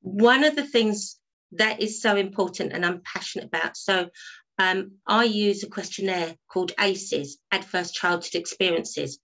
one 0.00 0.44
of 0.44 0.56
the 0.56 0.66
things 0.66 1.18
that 1.52 1.80
is 1.80 2.02
so 2.02 2.16
important 2.16 2.72
and 2.72 2.84
I'm 2.84 3.02
passionate 3.02 3.46
about. 3.46 3.76
So 3.76 4.08
um, 4.58 4.92
I 5.06 5.24
use 5.24 5.62
a 5.62 5.68
questionnaire 5.68 6.34
called 6.48 6.72
ACEs, 6.78 7.38
Adverse 7.52 7.92
Childhood 7.92 8.34
Experiences. 8.34 9.18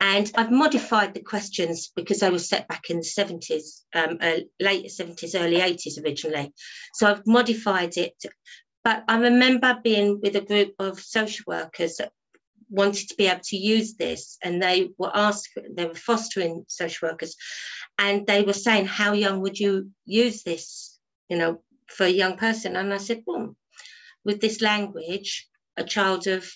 And 0.00 0.30
I've 0.34 0.50
modified 0.50 1.12
the 1.12 1.20
questions 1.20 1.92
because 1.94 2.20
they 2.20 2.30
were 2.30 2.38
set 2.38 2.66
back 2.68 2.88
in 2.88 2.98
the 2.98 3.02
70s, 3.02 3.82
um, 3.94 4.16
uh, 4.20 4.38
late 4.58 4.86
70s, 4.86 5.38
early 5.38 5.58
80s 5.58 6.02
originally. 6.02 6.54
So 6.94 7.06
I've 7.06 7.26
modified 7.26 7.98
it. 7.98 8.14
But 8.82 9.04
I 9.08 9.18
remember 9.18 9.78
being 9.84 10.20
with 10.22 10.36
a 10.36 10.40
group 10.40 10.74
of 10.78 10.98
social 10.98 11.44
workers 11.46 11.96
that 11.96 12.12
wanted 12.70 13.08
to 13.08 13.16
be 13.16 13.26
able 13.26 13.42
to 13.44 13.56
use 13.56 13.94
this 13.94 14.38
and 14.42 14.62
they 14.62 14.90
were 14.96 15.10
asked, 15.14 15.50
they 15.70 15.84
were 15.84 15.94
fostering 15.94 16.64
social 16.68 17.08
workers, 17.08 17.36
and 17.98 18.26
they 18.26 18.42
were 18.42 18.54
saying, 18.54 18.86
How 18.86 19.12
young 19.12 19.40
would 19.40 19.58
you 19.58 19.90
use 20.06 20.42
this, 20.44 20.98
you 21.28 21.36
know, 21.36 21.62
for 21.88 22.04
a 22.04 22.08
young 22.08 22.38
person? 22.38 22.76
And 22.76 22.94
I 22.94 22.98
said, 22.98 23.22
Well, 23.26 23.54
with 24.24 24.40
this 24.40 24.62
language, 24.62 25.46
a 25.76 25.84
child 25.84 26.26
of 26.26 26.50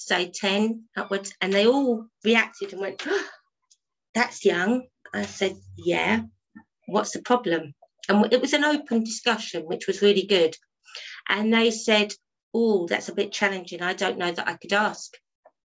say 0.00 0.30
10 0.34 0.84
upwards, 0.96 1.34
and 1.40 1.52
they 1.52 1.66
all 1.66 2.06
reacted 2.24 2.72
and 2.72 2.80
went, 2.80 3.02
oh, 3.06 3.28
That's 4.14 4.44
young. 4.44 4.86
I 5.12 5.22
said, 5.22 5.56
Yeah, 5.76 6.22
what's 6.86 7.12
the 7.12 7.22
problem? 7.22 7.74
And 8.08 8.32
it 8.32 8.40
was 8.40 8.54
an 8.54 8.64
open 8.64 9.04
discussion, 9.04 9.64
which 9.64 9.86
was 9.86 10.02
really 10.02 10.26
good. 10.26 10.56
And 11.28 11.52
they 11.52 11.70
said, 11.70 12.14
Oh, 12.54 12.86
that's 12.86 13.08
a 13.08 13.14
bit 13.14 13.30
challenging. 13.30 13.82
I 13.82 13.92
don't 13.92 14.18
know 14.18 14.32
that 14.32 14.48
I 14.48 14.54
could 14.54 14.72
ask, 14.72 15.12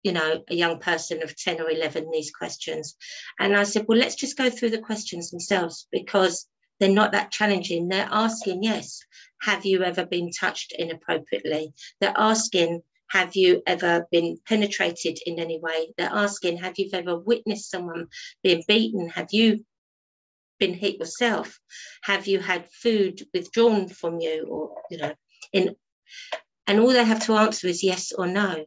you 0.03 0.11
know, 0.11 0.43
a 0.49 0.55
young 0.55 0.79
person 0.79 1.23
of 1.23 1.35
10 1.35 1.61
or 1.61 1.71
11 1.71 2.11
these 2.11 2.31
questions. 2.31 2.95
And 3.39 3.55
I 3.55 3.63
said, 3.63 3.85
Well, 3.87 3.97
let's 3.97 4.15
just 4.15 4.37
go 4.37 4.49
through 4.49 4.71
the 4.71 4.87
questions 4.89 5.31
themselves 5.31 5.87
because 5.91 6.45
they're 6.79 6.89
not 6.89 7.13
that 7.13 7.31
challenging. 7.31 7.87
They're 7.87 8.09
asking, 8.11 8.63
Yes, 8.63 8.99
have 9.41 9.65
you 9.65 9.83
ever 9.83 10.05
been 10.05 10.29
touched 10.31 10.73
inappropriately? 10.77 11.73
They're 12.01 12.13
asking, 12.17 12.83
have 13.09 13.35
you 13.35 13.61
ever 13.67 14.07
been 14.11 14.37
penetrated 14.47 15.19
in 15.25 15.39
any 15.39 15.59
way? 15.59 15.93
They're 15.97 16.09
asking, 16.11 16.57
have 16.57 16.77
you 16.77 16.89
ever 16.93 17.17
witnessed 17.17 17.69
someone 17.69 18.07
being 18.43 18.63
beaten? 18.67 19.09
Have 19.09 19.27
you 19.31 19.65
been 20.59 20.73
hit 20.73 20.99
yourself? 20.99 21.59
Have 22.03 22.27
you 22.27 22.39
had 22.39 22.69
food 22.71 23.21
withdrawn 23.33 23.87
from 23.89 24.19
you? 24.19 24.47
Or, 24.49 24.75
you 24.89 24.97
know, 24.97 25.13
in 25.53 25.75
and 26.67 26.79
all 26.79 26.89
they 26.89 27.03
have 27.03 27.25
to 27.25 27.35
answer 27.35 27.67
is 27.67 27.83
yes 27.83 28.11
or 28.11 28.27
no. 28.27 28.65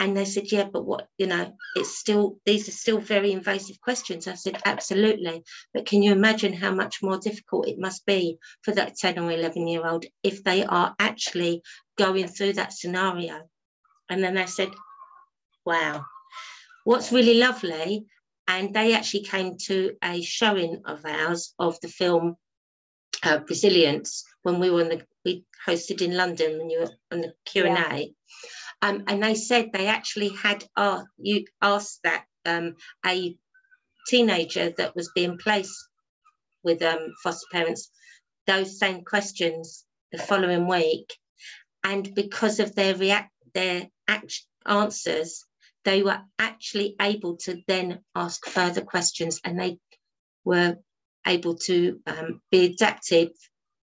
And 0.00 0.16
they 0.16 0.24
said, 0.24 0.50
yeah, 0.50 0.64
but 0.64 0.84
what, 0.84 1.06
you 1.18 1.28
know, 1.28 1.54
it's 1.76 1.96
still, 1.96 2.38
these 2.44 2.68
are 2.68 2.72
still 2.72 2.98
very 2.98 3.30
invasive 3.30 3.80
questions. 3.80 4.26
I 4.26 4.34
said, 4.34 4.60
absolutely. 4.64 5.44
But 5.72 5.86
can 5.86 6.02
you 6.02 6.12
imagine 6.12 6.52
how 6.52 6.72
much 6.72 7.02
more 7.02 7.18
difficult 7.18 7.68
it 7.68 7.78
must 7.78 8.04
be 8.04 8.38
for 8.62 8.72
that 8.72 8.96
10 8.96 9.18
or 9.20 9.30
11 9.30 9.68
year 9.68 9.86
old 9.86 10.04
if 10.24 10.42
they 10.42 10.64
are 10.64 10.96
actually 10.98 11.62
going 11.96 12.26
through 12.26 12.54
that 12.54 12.72
scenario? 12.72 13.42
And 14.10 14.22
then 14.22 14.34
they 14.34 14.46
said, 14.46 14.70
wow. 15.64 16.04
What's 16.84 17.12
really 17.12 17.38
lovely, 17.38 18.06
and 18.46 18.74
they 18.74 18.94
actually 18.94 19.22
came 19.22 19.56
to 19.66 19.96
a 20.02 20.20
showing 20.20 20.82
of 20.84 21.04
ours 21.04 21.54
of 21.58 21.80
the 21.80 21.88
film 21.88 22.36
uh, 23.22 23.40
Resilience 23.48 24.24
when 24.42 24.60
we 24.60 24.70
were 24.70 24.82
in 24.82 24.88
the, 24.88 25.06
we 25.24 25.44
hosted 25.66 26.02
in 26.02 26.16
London 26.16 26.58
when 26.58 26.68
you 26.68 26.80
were 26.80 26.90
on 27.10 27.22
the 27.22 27.32
Q&A. 27.46 27.68
Yeah. 27.68 28.04
Um, 28.84 29.04
and 29.06 29.22
they 29.22 29.34
said 29.34 29.70
they 29.72 29.86
actually 29.86 30.28
had 30.28 30.62
you 31.16 31.46
asked 31.62 32.00
that 32.04 32.26
um, 32.44 32.74
a 33.06 33.34
teenager 34.06 34.74
that 34.76 34.94
was 34.94 35.10
being 35.14 35.38
placed 35.38 35.88
with 36.62 36.82
um, 36.82 37.14
foster 37.22 37.46
parents 37.50 37.90
those 38.46 38.78
same 38.78 39.02
questions 39.02 39.86
the 40.12 40.18
following 40.18 40.68
week, 40.68 41.14
and 41.82 42.14
because 42.14 42.60
of 42.60 42.74
their 42.74 42.94
react 42.94 43.30
their 43.54 43.88
act- 44.06 44.44
answers, 44.66 45.46
they 45.86 46.02
were 46.02 46.20
actually 46.38 46.94
able 47.00 47.38
to 47.38 47.62
then 47.66 48.00
ask 48.14 48.44
further 48.44 48.82
questions, 48.82 49.40
and 49.44 49.58
they 49.58 49.78
were 50.44 50.76
able 51.26 51.56
to 51.56 52.00
um, 52.06 52.42
be 52.50 52.66
adapted 52.66 53.30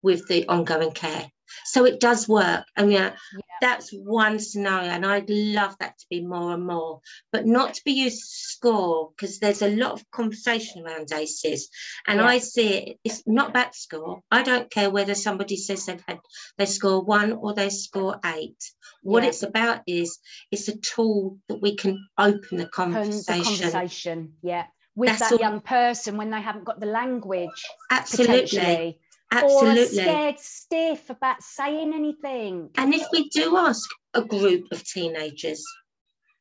with 0.03 0.27
the 0.27 0.49
ongoing 0.49 0.93
care. 0.93 1.31
So 1.67 1.85
it 1.85 2.01
does 2.01 2.27
work. 2.27 2.65
I 2.75 2.87
mean. 2.87 3.13
That's 3.61 3.91
one 3.91 4.39
scenario, 4.39 4.91
and 4.91 5.07
I'd 5.07 5.31
love 5.31 5.77
that 5.81 5.99
to 5.99 6.07
be 6.11 6.25
more 6.25 6.55
and 6.55 6.67
more, 6.67 7.01
but 7.33 7.47
not 7.47 7.75
to 7.75 7.83
be 7.85 7.93
used 7.93 8.21
to 8.21 8.27
score 8.27 9.11
because 9.11 9.39
there's 9.39 9.63
a 9.63 9.69
lot 9.69 9.93
of 9.93 10.11
conversation 10.11 10.85
around 10.85 11.13
ACEs, 11.13 11.69
and 12.07 12.21
yeah. 12.21 12.27
I 12.27 12.39
see 12.39 12.69
it. 12.75 12.99
It's 13.05 13.23
not 13.27 13.51
about 13.51 13.75
score. 13.75 14.23
I 14.31 14.43
don't 14.43 14.71
care 14.71 14.91
whether 14.91 15.15
somebody 15.15 15.57
says 15.57 15.87
they've 15.87 16.03
had 16.07 16.21
they 16.59 16.67
score 16.67 17.03
one 17.03 17.33
or 17.33 17.55
they 17.55 17.71
score 17.71 18.19
eight. 18.25 18.63
What 19.03 19.23
yeah. 19.23 19.31
it's 19.31 19.43
about 19.43 19.83
is 19.87 20.19
it's 20.51 20.69
a 20.69 20.77
tool 20.77 21.39
that 21.49 21.61
we 21.61 21.77
can 21.77 22.07
open 22.19 22.59
the 22.59 22.67
conversation. 22.67 23.67
The 23.67 23.73
conversation, 23.73 24.33
yeah, 24.43 24.67
with 24.95 25.11
That's 25.11 25.31
that 25.31 25.33
all... 25.33 25.39
young 25.39 25.61
person 25.61 26.17
when 26.17 26.31
they 26.31 26.41
haven't 26.41 26.65
got 26.65 26.81
the 26.81 26.87
language. 26.87 27.65
Absolutely 27.91 28.99
Absolutely. 29.31 29.99
Or 29.99 30.03
scared 30.03 30.39
stiff 30.39 31.11
about 31.11 31.43
saying 31.43 31.93
anything. 31.95 32.71
And 32.77 32.95
if 32.95 33.07
we 33.13 33.29
do 33.29 33.57
ask 33.57 33.89
a 34.15 34.23
group 34.23 34.67
of 34.73 34.85
teenagers, 34.85 35.65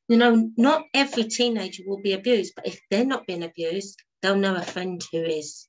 you 0.07 0.17
know, 0.17 0.51
not 0.55 0.83
every 0.93 1.23
teenager 1.23 1.83
will 1.85 2.01
be 2.01 2.13
abused, 2.13 2.53
but 2.55 2.67
if 2.67 2.79
they're 2.89 3.05
not 3.05 3.25
being 3.25 3.43
abused, 3.43 4.01
they'll 4.21 4.35
know 4.35 4.55
a 4.55 4.61
friend 4.61 5.03
who 5.11 5.23
is. 5.23 5.67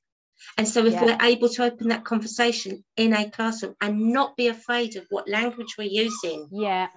And 0.57 0.67
so, 0.67 0.85
if 0.85 0.93
yeah. 0.93 1.03
we're 1.03 1.17
able 1.21 1.49
to 1.49 1.63
open 1.63 1.89
that 1.89 2.05
conversation 2.05 2.83
in 2.95 3.13
a 3.13 3.29
classroom 3.29 3.75
and 3.81 4.13
not 4.13 4.37
be 4.37 4.47
afraid 4.47 4.95
of 4.95 5.05
what 5.09 5.27
language 5.27 5.75
we're 5.77 5.89
using, 5.89 6.47
yeah, 6.51 6.87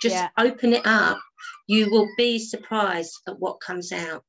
just 0.00 0.14
yeah. 0.14 0.28
open 0.38 0.72
it 0.72 0.86
up, 0.86 1.20
you 1.66 1.90
will 1.90 2.08
be 2.16 2.38
surprised 2.38 3.12
at 3.28 3.38
what 3.38 3.60
comes 3.60 3.92
out. 3.92 4.24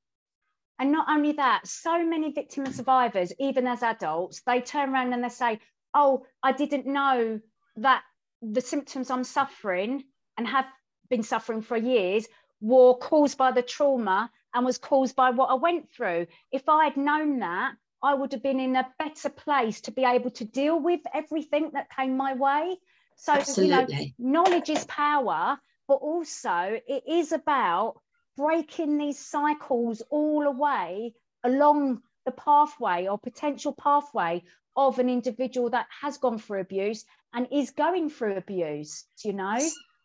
And 0.80 0.92
not 0.92 1.08
only 1.10 1.34
that, 1.34 1.68
so 1.68 2.06
many 2.06 2.32
victim 2.32 2.66
and 2.66 2.76
survivors, 2.76 3.34
even 3.40 3.66
as 3.68 3.82
adults, 3.82 4.42
they 4.42 4.62
turn 4.62 4.94
around 4.94 5.14
and 5.14 5.24
they 5.24 5.30
say, 5.30 5.60
Oh, 5.94 6.26
I 6.44 6.52
didn't 6.52 6.86
know 6.86 7.40
that 7.78 8.04
the 8.42 8.62
symptoms 8.62 9.10
I'm 9.10 9.24
suffering 9.24 10.04
and 10.38 10.48
have 10.48 10.66
been 11.10 11.24
suffering 11.24 11.62
for 11.62 11.78
years 11.78 12.28
were 12.62 12.96
caused 12.96 13.38
by 13.38 13.52
the 13.52 13.62
trauma 13.62 14.30
and 14.54 14.66
was 14.66 14.78
caused 14.78 15.16
by 15.16 15.32
what 15.32 15.50
I 15.50 15.56
went 15.56 15.92
through. 15.92 16.28
If 16.52 16.70
I 16.70 16.86
had 16.86 16.98
known 16.98 17.40
that, 17.40 17.76
I 18.02 18.14
would 18.14 18.32
have 18.34 18.44
been 18.44 18.60
in 18.60 18.76
a 18.76 18.88
better 19.00 19.30
place 19.30 19.82
to 19.82 19.92
be 19.92 20.04
able 20.04 20.30
to 20.32 20.46
deal 20.46 20.80
with 20.80 21.02
everything 21.14 21.72
that 21.74 21.90
came 21.96 22.16
my 22.16 22.36
way. 22.36 22.78
So, 23.16 23.34
Absolutely. 23.34 23.66
you 23.66 23.72
know, 24.20 24.44
knowledge 24.44 24.70
is 24.70 24.86
power, 24.86 25.60
but 25.88 25.96
also 25.96 26.80
it 26.88 27.04
is 27.08 27.32
about 27.32 28.00
breaking 28.38 28.98
these 28.98 29.20
cycles 29.20 30.02
all 30.10 30.48
away 30.48 31.14
along 31.44 32.02
the 32.26 32.32
pathway 32.32 33.08
or 33.08 33.18
potential 33.18 33.74
pathway 33.74 34.44
of 34.76 35.00
an 35.00 35.10
individual 35.10 35.72
that 35.72 35.88
has 36.02 36.18
gone 36.20 36.38
through 36.38 36.62
abuse 36.62 37.04
and 37.34 37.48
is 37.52 37.72
going 37.72 38.10
through 38.10 38.38
abuse, 38.38 39.06
you 39.26 39.34
know? 39.34 39.60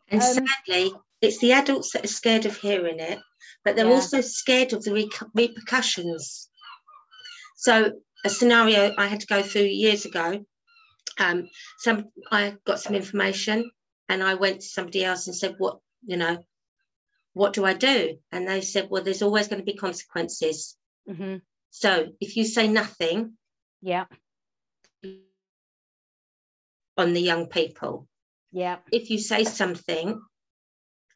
And 0.09 0.23
um, 0.23 0.47
sadly, 0.47 0.93
it's 1.21 1.39
the 1.39 1.53
adults 1.53 1.93
that 1.93 2.05
are 2.05 2.09
scared 2.09 2.47
of 2.47 2.57
hearing 2.57 2.99
it, 2.99 3.19
but 3.65 3.77
they're 3.77 3.87
yeah. 3.87 3.93
also 3.93 4.21
scared 4.23 4.73
of 4.73 4.83
the 4.83 4.93
re- 4.93 5.11
repercussions. 5.35 6.49
So, 7.57 7.93
a 8.25 8.31
scenario 8.31 8.95
I 8.97 9.07
had 9.07 9.21
to 9.21 9.27
go 9.27 9.43
through 9.43 9.63
years 9.63 10.05
ago. 10.05 10.45
Um, 11.19 11.49
some 11.79 12.07
I 12.31 12.57
got 12.67 12.81
some 12.81 12.95
information, 12.95 13.71
and 14.09 14.23
I 14.23 14.35
went 14.35 14.61
to 14.61 14.67
somebody 14.67 15.05
else 15.05 15.27
and 15.27 15.37
said, 15.37 15.57
"What 15.59 15.79
you 16.05 16.17
know, 16.17 16.39
what 17.35 17.53
do 17.53 17.65
I 17.65 17.75
do? 17.75 18.19
And 18.31 18.47
they 18.47 18.61
said, 18.61 18.89
well, 18.91 19.03
there's 19.03 19.23
always 19.23 19.49
going 19.49 19.61
to 19.61 19.67
be 19.67 19.77
consequences. 19.77 20.77
Mm-hmm. 21.09 21.37
So 21.71 22.09
if 22.21 22.37
you 22.37 22.45
say 22.45 22.69
nothing, 22.69 23.35
yeah, 23.81 24.05
on 26.97 27.15
the 27.15 27.21
young 27.21 27.47
people, 27.47 28.07
yeah, 28.53 28.79
if 28.93 29.11
you 29.11 29.19
say 29.19 29.45
something, 29.45 30.21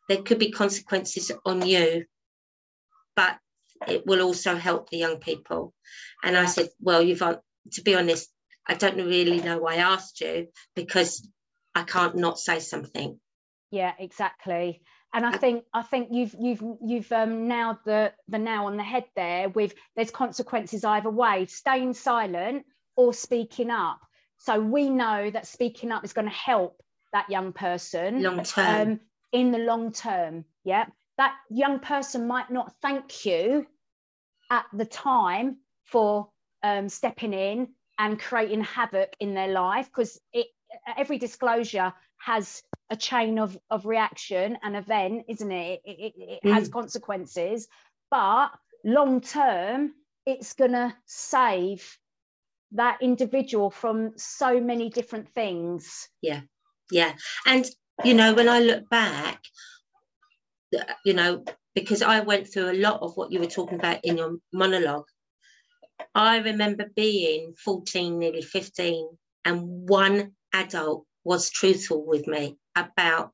there 0.08 0.22
could 0.22 0.38
be 0.38 0.50
consequences 0.50 1.30
on 1.44 1.66
you, 1.66 2.06
but 3.14 3.36
it 3.86 4.06
will 4.06 4.22
also 4.22 4.56
help 4.56 4.88
the 4.88 4.96
young 4.96 5.18
people. 5.18 5.74
And 6.24 6.34
yeah. 6.34 6.42
I 6.42 6.46
said, 6.46 6.70
well, 6.80 7.02
you've 7.02 7.20
to 7.20 7.82
be 7.82 7.94
honest, 7.94 8.30
I 8.66 8.74
don't 8.74 8.96
really 8.96 9.40
know 9.40 9.58
why 9.58 9.74
I 9.74 9.92
asked 9.92 10.20
you 10.22 10.48
because 10.74 11.28
I 11.74 11.82
can't 11.82 12.16
not 12.16 12.38
say 12.38 12.60
something. 12.60 13.20
Yeah, 13.70 13.92
exactly 13.98 14.80
and 15.16 15.24
I 15.24 15.32
think 15.38 15.64
I 15.72 15.80
think 15.80 16.08
you've 16.12 16.36
you've 16.38 16.62
you've 16.84 17.10
um, 17.10 17.48
nailed 17.48 17.78
the 17.86 18.12
the 18.28 18.38
nail 18.38 18.66
on 18.66 18.76
the 18.76 18.82
head 18.82 19.04
there. 19.16 19.48
With 19.48 19.74
there's 19.96 20.10
consequences 20.10 20.84
either 20.84 21.08
way, 21.08 21.46
staying 21.46 21.94
silent 21.94 22.66
or 22.96 23.14
speaking 23.14 23.70
up. 23.70 23.98
So 24.36 24.60
we 24.60 24.90
know 24.90 25.30
that 25.30 25.46
speaking 25.46 25.90
up 25.90 26.04
is 26.04 26.12
going 26.12 26.28
to 26.28 26.34
help 26.34 26.82
that 27.14 27.30
young 27.30 27.54
person 27.54 28.22
long 28.22 28.42
term 28.42 28.88
um, 28.88 29.00
in 29.32 29.52
the 29.52 29.58
long 29.58 29.90
term. 29.90 30.44
Yeah, 30.64 30.84
that 31.16 31.34
young 31.48 31.80
person 31.80 32.26
might 32.26 32.50
not 32.50 32.74
thank 32.82 33.24
you 33.24 33.66
at 34.50 34.66
the 34.74 34.84
time 34.84 35.56
for 35.84 36.28
um, 36.62 36.90
stepping 36.90 37.32
in 37.32 37.68
and 37.98 38.20
creating 38.20 38.64
havoc 38.64 39.16
in 39.18 39.32
their 39.32 39.48
life 39.48 39.86
because 39.86 40.20
it 40.34 40.48
every 40.98 41.16
disclosure 41.16 41.94
has 42.18 42.62
a 42.90 42.96
chain 42.96 43.38
of, 43.38 43.56
of 43.70 43.86
reaction 43.86 44.58
and 44.62 44.76
event, 44.76 45.24
isn't 45.28 45.52
it? 45.52 45.80
It, 45.84 45.90
it, 45.90 46.14
it 46.16 46.40
mm. 46.44 46.52
has 46.52 46.68
consequences, 46.68 47.68
but 48.10 48.48
long 48.84 49.20
term, 49.20 49.92
it's 50.24 50.54
going 50.54 50.72
to 50.72 50.94
save 51.06 51.98
that 52.72 52.98
individual 53.00 53.70
from 53.70 54.12
so 54.16 54.60
many 54.60 54.90
different 54.90 55.28
things. 55.28 56.08
Yeah, 56.22 56.40
yeah. 56.90 57.12
And, 57.46 57.64
you 58.04 58.14
know, 58.14 58.34
when 58.34 58.48
I 58.48 58.60
look 58.60 58.88
back, 58.90 59.42
you 61.04 61.14
know, 61.14 61.44
because 61.74 62.02
I 62.02 62.20
went 62.20 62.48
through 62.48 62.70
a 62.70 62.80
lot 62.80 63.00
of 63.02 63.16
what 63.16 63.32
you 63.32 63.40
were 63.40 63.46
talking 63.46 63.78
about 63.78 64.04
in 64.04 64.16
your 64.16 64.38
monologue, 64.52 65.06
I 66.14 66.38
remember 66.38 66.86
being 66.94 67.54
14, 67.64 68.18
nearly 68.18 68.42
15, 68.42 69.08
and 69.44 69.88
one 69.88 70.32
adult 70.52 71.06
was 71.26 71.50
truthful 71.50 72.06
with 72.06 72.28
me 72.28 72.56
about 72.76 73.32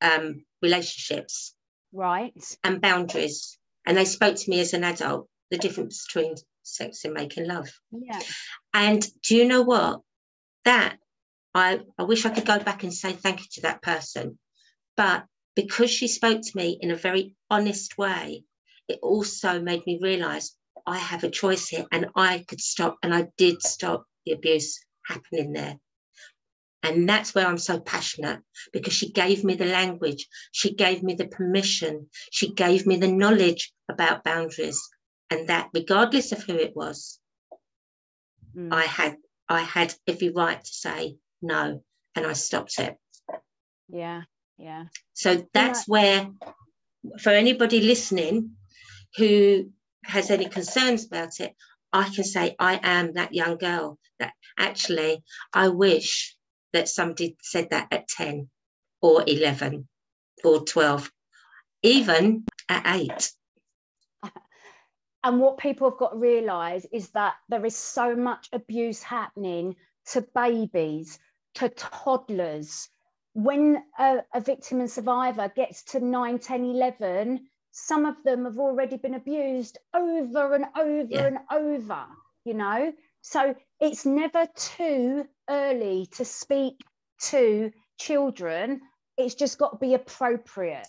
um, 0.00 0.44
relationships, 0.60 1.54
right, 1.92 2.34
and 2.64 2.80
boundaries, 2.80 3.56
and 3.86 3.96
they 3.96 4.04
spoke 4.04 4.34
to 4.34 4.50
me 4.50 4.58
as 4.58 4.74
an 4.74 4.82
adult 4.82 5.28
the 5.52 5.58
difference 5.58 6.04
between 6.04 6.34
sex 6.64 7.04
and 7.04 7.14
making 7.14 7.46
love. 7.46 7.70
Yeah. 7.92 8.20
And 8.72 9.06
do 9.22 9.36
you 9.36 9.46
know 9.46 9.62
what? 9.62 10.00
That 10.64 10.98
I 11.54 11.80
I 11.96 12.02
wish 12.02 12.26
I 12.26 12.30
could 12.30 12.44
go 12.44 12.58
back 12.58 12.82
and 12.82 12.92
say 12.92 13.12
thank 13.12 13.40
you 13.40 13.46
to 13.52 13.60
that 13.62 13.80
person, 13.80 14.36
but 14.96 15.26
because 15.54 15.92
she 15.92 16.08
spoke 16.08 16.42
to 16.42 16.56
me 16.56 16.76
in 16.80 16.90
a 16.90 16.96
very 16.96 17.36
honest 17.48 17.96
way, 17.96 18.42
it 18.88 18.98
also 19.00 19.60
made 19.60 19.86
me 19.86 20.00
realize 20.02 20.56
I 20.84 20.98
have 20.98 21.22
a 21.22 21.30
choice 21.30 21.68
here 21.68 21.86
and 21.92 22.06
I 22.16 22.44
could 22.48 22.60
stop 22.60 22.98
and 23.00 23.14
I 23.14 23.28
did 23.38 23.62
stop 23.62 24.06
the 24.26 24.32
abuse 24.32 24.84
happening 25.06 25.52
there. 25.52 25.78
And 26.84 27.08
that's 27.08 27.34
where 27.34 27.46
I'm 27.46 27.58
so 27.58 27.80
passionate 27.80 28.40
because 28.72 28.92
she 28.92 29.10
gave 29.10 29.42
me 29.42 29.54
the 29.54 29.64
language, 29.64 30.28
she 30.52 30.74
gave 30.74 31.02
me 31.02 31.14
the 31.14 31.26
permission, 31.26 32.08
she 32.30 32.52
gave 32.52 32.86
me 32.86 32.96
the 32.96 33.10
knowledge 33.10 33.72
about 33.88 34.22
boundaries. 34.22 34.80
And 35.30 35.48
that 35.48 35.70
regardless 35.72 36.32
of 36.32 36.42
who 36.42 36.54
it 36.54 36.76
was, 36.76 37.18
mm. 38.54 38.72
I 38.72 38.82
had 38.82 39.16
I 39.48 39.62
had 39.62 39.94
every 40.06 40.28
right 40.28 40.62
to 40.62 40.72
say 40.72 41.16
no 41.40 41.82
and 42.14 42.26
I 42.26 42.34
stopped 42.34 42.78
it. 42.78 42.96
Yeah. 43.88 44.22
Yeah. 44.58 44.84
So 45.14 45.46
that's 45.52 45.88
where, 45.88 46.28
for 47.20 47.30
anybody 47.30 47.80
listening 47.80 48.52
who 49.16 49.70
has 50.04 50.30
any 50.30 50.48
concerns 50.48 51.06
about 51.06 51.40
it, 51.40 51.54
I 51.92 52.08
can 52.08 52.24
say 52.24 52.56
I 52.58 52.78
am 52.82 53.14
that 53.14 53.34
young 53.34 53.56
girl 53.56 53.98
that 54.18 54.32
actually 54.58 55.22
I 55.52 55.68
wish 55.68 56.36
that 56.74 56.88
somebody 56.88 57.36
said 57.40 57.70
that 57.70 57.88
at 57.90 58.08
10 58.08 58.50
or 59.00 59.24
11 59.26 59.88
or 60.44 60.64
12, 60.64 61.10
even 61.82 62.44
at 62.68 62.82
eight. 62.96 63.32
And 65.22 65.40
what 65.40 65.56
people 65.56 65.88
have 65.88 65.98
got 65.98 66.10
to 66.10 66.18
realise 66.18 66.84
is 66.92 67.08
that 67.10 67.34
there 67.48 67.64
is 67.64 67.74
so 67.74 68.14
much 68.14 68.48
abuse 68.52 69.02
happening 69.02 69.76
to 70.12 70.20
babies, 70.34 71.18
to 71.54 71.70
toddlers. 71.70 72.90
When 73.32 73.82
a, 73.98 74.18
a, 74.34 74.40
victim 74.40 74.80
and 74.80 74.90
survivor 74.90 75.50
gets 75.56 75.82
to 75.84 76.00
9, 76.00 76.38
10, 76.38 76.64
11, 76.66 77.46
some 77.72 78.04
of 78.04 78.16
them 78.22 78.44
have 78.44 78.58
already 78.58 78.98
been 78.98 79.14
abused 79.14 79.78
over 79.94 80.54
and 80.54 80.66
over 80.76 81.08
yeah. 81.08 81.26
and 81.26 81.38
over, 81.50 82.04
you 82.44 82.54
know? 82.54 82.92
So 83.22 83.56
it's 83.80 84.04
never 84.04 84.46
too 84.54 85.26
early 85.48 86.08
to 86.12 86.24
speak 86.24 86.80
to 87.22 87.70
children. 87.98 88.80
It's 89.16 89.34
just 89.34 89.58
got 89.58 89.72
to 89.72 89.78
be 89.78 89.94
appropriate. 89.94 90.88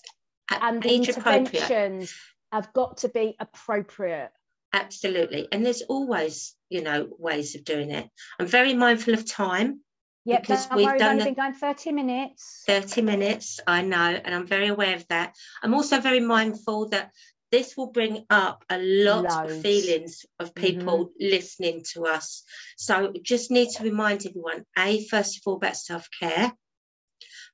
At 0.51 0.61
and 0.63 0.81
the 0.81 0.95
interventions 0.95 2.13
have 2.51 2.71
got 2.73 2.97
to 2.97 3.09
be 3.09 3.35
appropriate. 3.39 4.31
Absolutely. 4.73 5.47
And 5.51 5.65
there's 5.65 5.83
always, 5.83 6.55
you 6.69 6.81
know, 6.81 7.07
ways 7.17 7.55
of 7.55 7.63
doing 7.63 7.91
it. 7.91 8.09
I'm 8.39 8.47
very 8.47 8.73
mindful 8.73 9.13
of 9.13 9.25
time. 9.25 9.81
Yeah, 10.25 10.39
because 10.39 10.67
we've 10.75 10.97
done 10.97 11.19
the, 11.19 11.25
been 11.25 11.33
going 11.35 11.53
30 11.53 11.91
minutes. 11.91 12.63
30 12.65 13.03
minutes, 13.03 13.59
I 13.67 13.83
know, 13.83 13.97
and 13.97 14.33
I'm 14.33 14.47
very 14.47 14.67
aware 14.67 14.95
of 14.95 15.07
that. 15.09 15.35
I'm 15.61 15.75
also 15.75 16.01
very 16.01 16.19
mindful 16.19 16.89
that 16.89 17.11
this 17.51 17.77
will 17.77 17.91
bring 17.91 18.25
up 18.29 18.63
a 18.69 18.77
lot 18.77 19.23
Loads. 19.23 19.53
of 19.53 19.61
feelings 19.61 20.25
of 20.39 20.55
people 20.55 21.05
mm-hmm. 21.05 21.25
listening 21.35 21.83
to 21.93 22.05
us. 22.05 22.43
So 22.77 23.13
just 23.21 23.51
need 23.51 23.69
to 23.71 23.83
remind 23.83 24.25
everyone, 24.25 24.65
A, 24.77 25.05
first 25.07 25.37
of 25.37 25.43
all, 25.45 25.55
about 25.55 25.77
self-care 25.77 26.51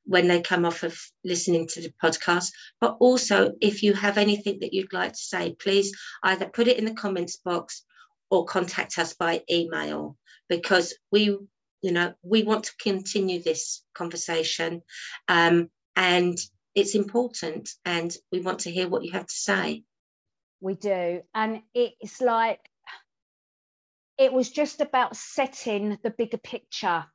when 0.06 0.28
they 0.28 0.42
come 0.42 0.66
off 0.66 0.84
of 0.84 1.00
listening 1.24 1.68
to 1.68 1.82
the 1.82 1.94
podcast. 2.04 2.52
But 2.80 2.98
also, 3.00 3.54
if 3.62 3.84
you 3.84 3.94
have 3.94 4.18
anything 4.18 4.60
that 4.62 4.74
you'd 4.74 4.94
like 4.94 5.14
to 5.14 5.20
say, 5.20 5.56
please 5.60 5.96
either 6.24 6.48
put 6.48 6.68
it 6.68 6.78
in 6.78 6.86
the 6.86 6.94
comments 6.94 7.38
box 7.38 7.84
or 8.30 8.46
contact 8.46 8.98
us 8.98 9.14
by 9.14 9.44
email 9.52 10.18
because 10.50 10.96
we, 11.12 11.38
you 11.82 11.92
know, 11.92 12.14
we 12.24 12.44
want 12.44 12.64
to 12.66 12.76
continue 12.82 13.42
this 13.42 13.84
conversation. 13.94 14.82
Um, 15.28 15.70
and 15.96 16.38
it's 16.76 16.96
important 16.96 17.70
and 17.86 18.16
we 18.32 18.40
want 18.40 18.60
to 18.60 18.72
hear 18.72 18.88
what 18.88 19.04
you 19.04 19.12
have 19.12 19.28
to 19.28 19.36
say. 19.36 19.84
We 20.60 20.76
do. 20.76 21.22
And 21.34 21.62
it's 21.74 22.22
like, 22.22 22.60
it 24.18 24.32
was 24.32 24.50
just 24.50 24.82
about 24.82 25.16
setting 25.16 25.98
the 26.04 26.12
bigger 26.12 26.38
picture 26.38 27.06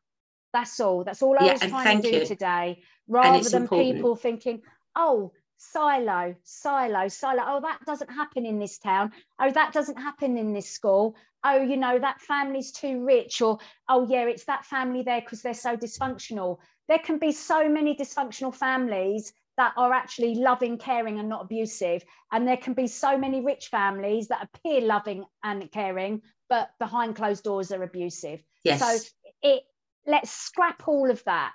that's 0.56 0.80
all. 0.80 1.04
That's 1.04 1.22
all 1.22 1.36
I 1.38 1.44
yeah, 1.44 1.52
was 1.52 1.60
trying 1.60 2.00
to 2.00 2.10
do 2.10 2.16
you. 2.18 2.24
today, 2.24 2.82
rather 3.08 3.46
than 3.46 3.64
important. 3.64 3.94
people 3.94 4.16
thinking, 4.16 4.62
oh, 4.94 5.32
silo, 5.58 6.34
silo, 6.44 7.08
silo. 7.08 7.42
Oh, 7.46 7.60
that 7.60 7.80
doesn't 7.86 8.10
happen 8.10 8.46
in 8.46 8.58
this 8.58 8.78
town. 8.78 9.12
Oh, 9.38 9.50
that 9.50 9.74
doesn't 9.74 9.98
happen 9.98 10.38
in 10.38 10.54
this 10.54 10.70
school. 10.70 11.14
Oh, 11.44 11.60
you 11.60 11.76
know, 11.76 11.98
that 11.98 12.22
family's 12.22 12.72
too 12.72 13.04
rich. 13.04 13.42
Or, 13.42 13.58
oh, 13.86 14.06
yeah, 14.08 14.24
it's 14.24 14.46
that 14.46 14.64
family 14.64 15.02
there 15.02 15.20
because 15.20 15.42
they're 15.42 15.52
so 15.52 15.76
dysfunctional. 15.76 16.56
There 16.88 17.00
can 17.00 17.18
be 17.18 17.32
so 17.32 17.68
many 17.68 17.94
dysfunctional 17.94 18.54
families 18.54 19.34
that 19.56 19.72
are 19.76 19.92
actually 19.92 20.34
loving, 20.34 20.78
caring, 20.78 21.18
and 21.18 21.28
not 21.28 21.42
abusive. 21.42 22.04
And 22.30 22.46
there 22.46 22.56
can 22.56 22.74
be 22.74 22.86
so 22.86 23.16
many 23.16 23.40
rich 23.40 23.68
families 23.68 24.28
that 24.28 24.42
appear 24.42 24.80
loving 24.82 25.24
and 25.42 25.70
caring, 25.72 26.22
but 26.48 26.70
behind 26.78 27.16
closed 27.16 27.44
doors 27.44 27.72
are 27.72 27.82
abusive. 27.82 28.42
Yes. 28.64 28.80
So 28.80 29.08
it 29.42 29.62
let's 30.06 30.30
scrap 30.30 30.86
all 30.86 31.10
of 31.10 31.22
that. 31.24 31.52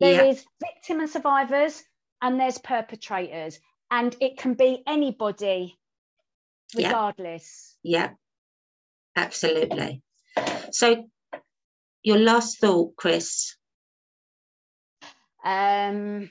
There 0.00 0.24
yeah. 0.24 0.30
is 0.30 0.44
victim 0.60 1.00
and 1.00 1.08
survivors, 1.08 1.82
and 2.20 2.40
there's 2.40 2.58
perpetrators, 2.58 3.60
and 3.90 4.16
it 4.20 4.38
can 4.38 4.54
be 4.54 4.82
anybody, 4.86 5.78
regardless. 6.74 7.76
Yeah, 7.82 8.00
yeah. 8.00 8.10
absolutely. 9.16 10.02
So, 10.72 11.08
your 12.02 12.18
last 12.18 12.58
thought, 12.58 12.96
Chris? 12.96 13.56
Um, 15.44 16.30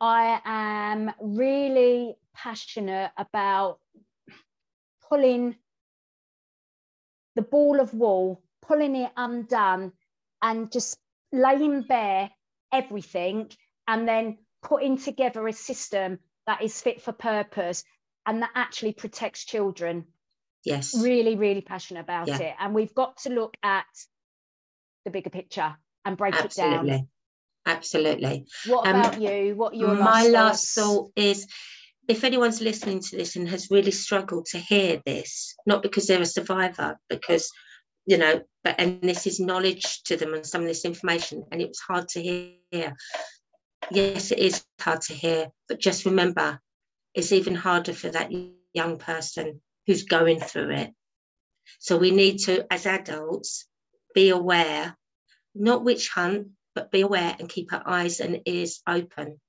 I 0.00 0.40
am 0.44 1.12
really 1.20 2.16
passionate 2.34 3.10
about 3.16 3.80
pulling 5.08 5.56
the 7.34 7.42
ball 7.42 7.80
of 7.80 7.94
wool, 7.94 8.42
pulling 8.62 8.96
it 8.96 9.12
undone, 9.16 9.92
and 10.42 10.70
just 10.70 10.98
laying 11.32 11.82
bare 11.82 12.30
everything 12.72 13.50
and 13.86 14.06
then 14.06 14.38
putting 14.62 14.98
together 14.98 15.46
a 15.46 15.52
system 15.52 16.18
that 16.46 16.62
is 16.62 16.80
fit 16.80 17.00
for 17.00 17.12
purpose 17.12 17.84
and 18.26 18.42
that 18.42 18.50
actually 18.54 18.92
protects 18.92 19.44
children. 19.44 20.06
Yes. 20.64 20.94
Really, 21.00 21.36
really 21.36 21.60
passionate 21.60 22.00
about 22.00 22.28
yeah. 22.28 22.38
it. 22.38 22.54
And 22.58 22.74
we've 22.74 22.94
got 22.94 23.16
to 23.18 23.30
look 23.30 23.56
at 23.62 23.86
the 25.04 25.10
bigger 25.10 25.30
picture 25.30 25.76
and 26.04 26.16
break 26.16 26.34
Absolutely. 26.34 26.90
it 26.90 26.92
down. 26.92 27.08
Absolutely. 27.68 28.46
What 28.66 28.86
um, 28.86 28.96
about 28.96 29.20
you? 29.20 29.54
What 29.54 29.76
your 29.76 29.94
my 29.94 30.22
last, 30.22 30.30
last 30.32 30.74
thought 30.74 31.12
is 31.16 31.46
if 32.08 32.24
anyone's 32.24 32.62
listening 32.62 33.00
to 33.00 33.16
this 33.16 33.36
and 33.36 33.46
has 33.48 33.70
really 33.70 33.90
struggled 33.90 34.46
to 34.46 34.58
hear 34.58 35.02
this, 35.04 35.54
not 35.66 35.82
because 35.82 36.06
they're 36.06 36.22
a 36.22 36.26
survivor, 36.26 36.98
because 37.10 37.50
you 38.06 38.16
know, 38.16 38.40
but 38.64 38.76
and 38.78 39.02
this 39.02 39.26
is 39.26 39.38
knowledge 39.38 40.02
to 40.04 40.16
them 40.16 40.32
and 40.32 40.46
some 40.46 40.62
of 40.62 40.66
this 40.66 40.86
information, 40.86 41.44
and 41.52 41.60
it 41.60 41.68
was 41.68 41.80
hard 41.80 42.08
to 42.08 42.22
hear. 42.22 42.94
Yes, 43.90 44.32
it 44.32 44.38
is 44.38 44.64
hard 44.80 45.02
to 45.02 45.14
hear, 45.14 45.48
but 45.68 45.78
just 45.78 46.06
remember, 46.06 46.58
it's 47.14 47.32
even 47.32 47.54
harder 47.54 47.92
for 47.92 48.08
that 48.08 48.32
young 48.72 48.98
person 48.98 49.60
who's 49.86 50.04
going 50.04 50.40
through 50.40 50.70
it. 50.70 50.90
So 51.78 51.98
we 51.98 52.10
need 52.10 52.38
to, 52.40 52.66
as 52.72 52.86
adults, 52.86 53.66
be 54.14 54.30
aware, 54.30 54.96
not 55.54 55.84
witch 55.84 56.08
hunt, 56.08 56.48
but 56.78 56.92
be 56.92 57.00
aware 57.00 57.34
and 57.40 57.48
keep 57.48 57.72
our 57.72 57.82
eyes 57.84 58.20
and 58.20 58.40
ears 58.46 58.82
open 58.86 59.40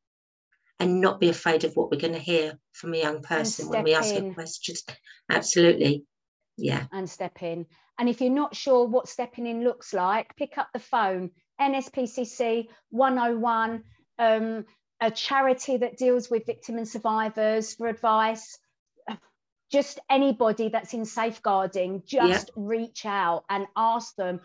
and 0.79 0.99
not 0.99 1.19
be 1.19 1.29
afraid 1.29 1.63
of 1.63 1.75
what 1.75 1.91
we're 1.91 1.99
going 1.99 2.13
to 2.13 2.19
hear 2.19 2.57
from 2.71 2.91
a 2.95 2.97
young 2.97 3.21
person 3.21 3.69
when 3.69 3.83
we 3.83 3.93
ask 3.93 4.15
in. 4.15 4.33
questions. 4.33 4.83
Absolutely. 5.29 6.05
Yeah. 6.57 6.87
And 6.91 7.07
step 7.07 7.43
in. 7.43 7.67
And 7.99 8.09
if 8.09 8.19
you're 8.19 8.31
not 8.31 8.55
sure 8.55 8.87
what 8.87 9.07
stepping 9.07 9.45
in 9.45 9.63
looks 9.63 9.93
like, 9.93 10.35
pick 10.37 10.57
up 10.57 10.69
the 10.73 10.79
phone, 10.79 11.29
NSPCC 11.61 12.69
101, 12.89 13.83
um, 14.17 14.65
a 14.99 15.11
charity 15.11 15.77
that 15.77 15.97
deals 15.97 16.31
with 16.31 16.47
victim 16.47 16.77
and 16.77 16.87
survivors 16.87 17.75
for 17.75 17.87
advice. 17.87 18.57
Just 19.71 19.99
anybody 20.09 20.69
that's 20.69 20.95
in 20.95 21.05
safeguarding, 21.05 22.01
just 22.07 22.49
reach 22.55 23.05
out 23.05 23.43
and 23.51 23.67
ask 23.75 24.15
them, 24.15 24.39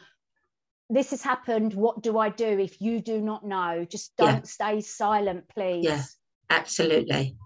this 0.96 1.10
has 1.10 1.22
happened. 1.22 1.74
What 1.74 2.02
do 2.02 2.18
I 2.18 2.28
do 2.28 2.58
if 2.58 2.80
you 2.80 3.00
do 3.00 3.20
not 3.20 3.44
know? 3.44 3.86
Just 3.88 4.16
don't 4.16 4.36
yeah. 4.36 4.42
stay 4.42 4.80
silent, 4.80 5.48
please. 5.48 5.84
Yeah, 5.84 6.02
absolutely. 6.50 7.36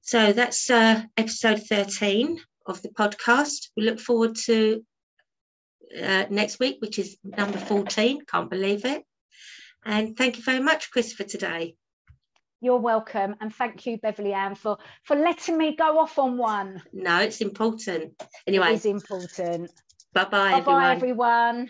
So 0.00 0.32
that's 0.32 0.70
uh, 0.70 1.02
episode 1.16 1.62
13 1.68 2.40
of 2.66 2.82
the 2.82 2.88
podcast. 2.88 3.68
We 3.76 3.84
look 3.84 4.00
forward 4.00 4.36
to 4.46 4.84
uh, 6.00 6.24
next 6.30 6.58
week, 6.58 6.78
which 6.80 6.98
is 6.98 7.16
number 7.24 7.58
14. 7.58 8.24
Can't 8.26 8.50
believe 8.50 8.84
it. 8.84 9.04
And 9.84 10.16
thank 10.16 10.36
you 10.36 10.42
very 10.42 10.60
much, 10.60 10.90
Chris, 10.90 11.12
for 11.12 11.24
today. 11.24 11.76
You're 12.60 12.78
welcome. 12.78 13.36
And 13.40 13.54
thank 13.54 13.86
you, 13.86 13.98
Beverley 13.98 14.34
Ann, 14.34 14.54
for, 14.54 14.78
for 15.04 15.16
letting 15.16 15.56
me 15.56 15.76
go 15.76 15.98
off 15.98 16.18
on 16.18 16.36
one. 16.36 16.82
No, 16.92 17.20
it's 17.20 17.40
important. 17.40 18.20
Anyway, 18.46 18.72
it 18.72 18.74
is 18.74 18.86
important. 18.86 19.70
Bye 20.12 20.24
bye, 20.24 20.52
everyone. 20.54 20.64
Bye, 20.64 20.88
bye, 20.88 20.92
everyone. 20.92 21.68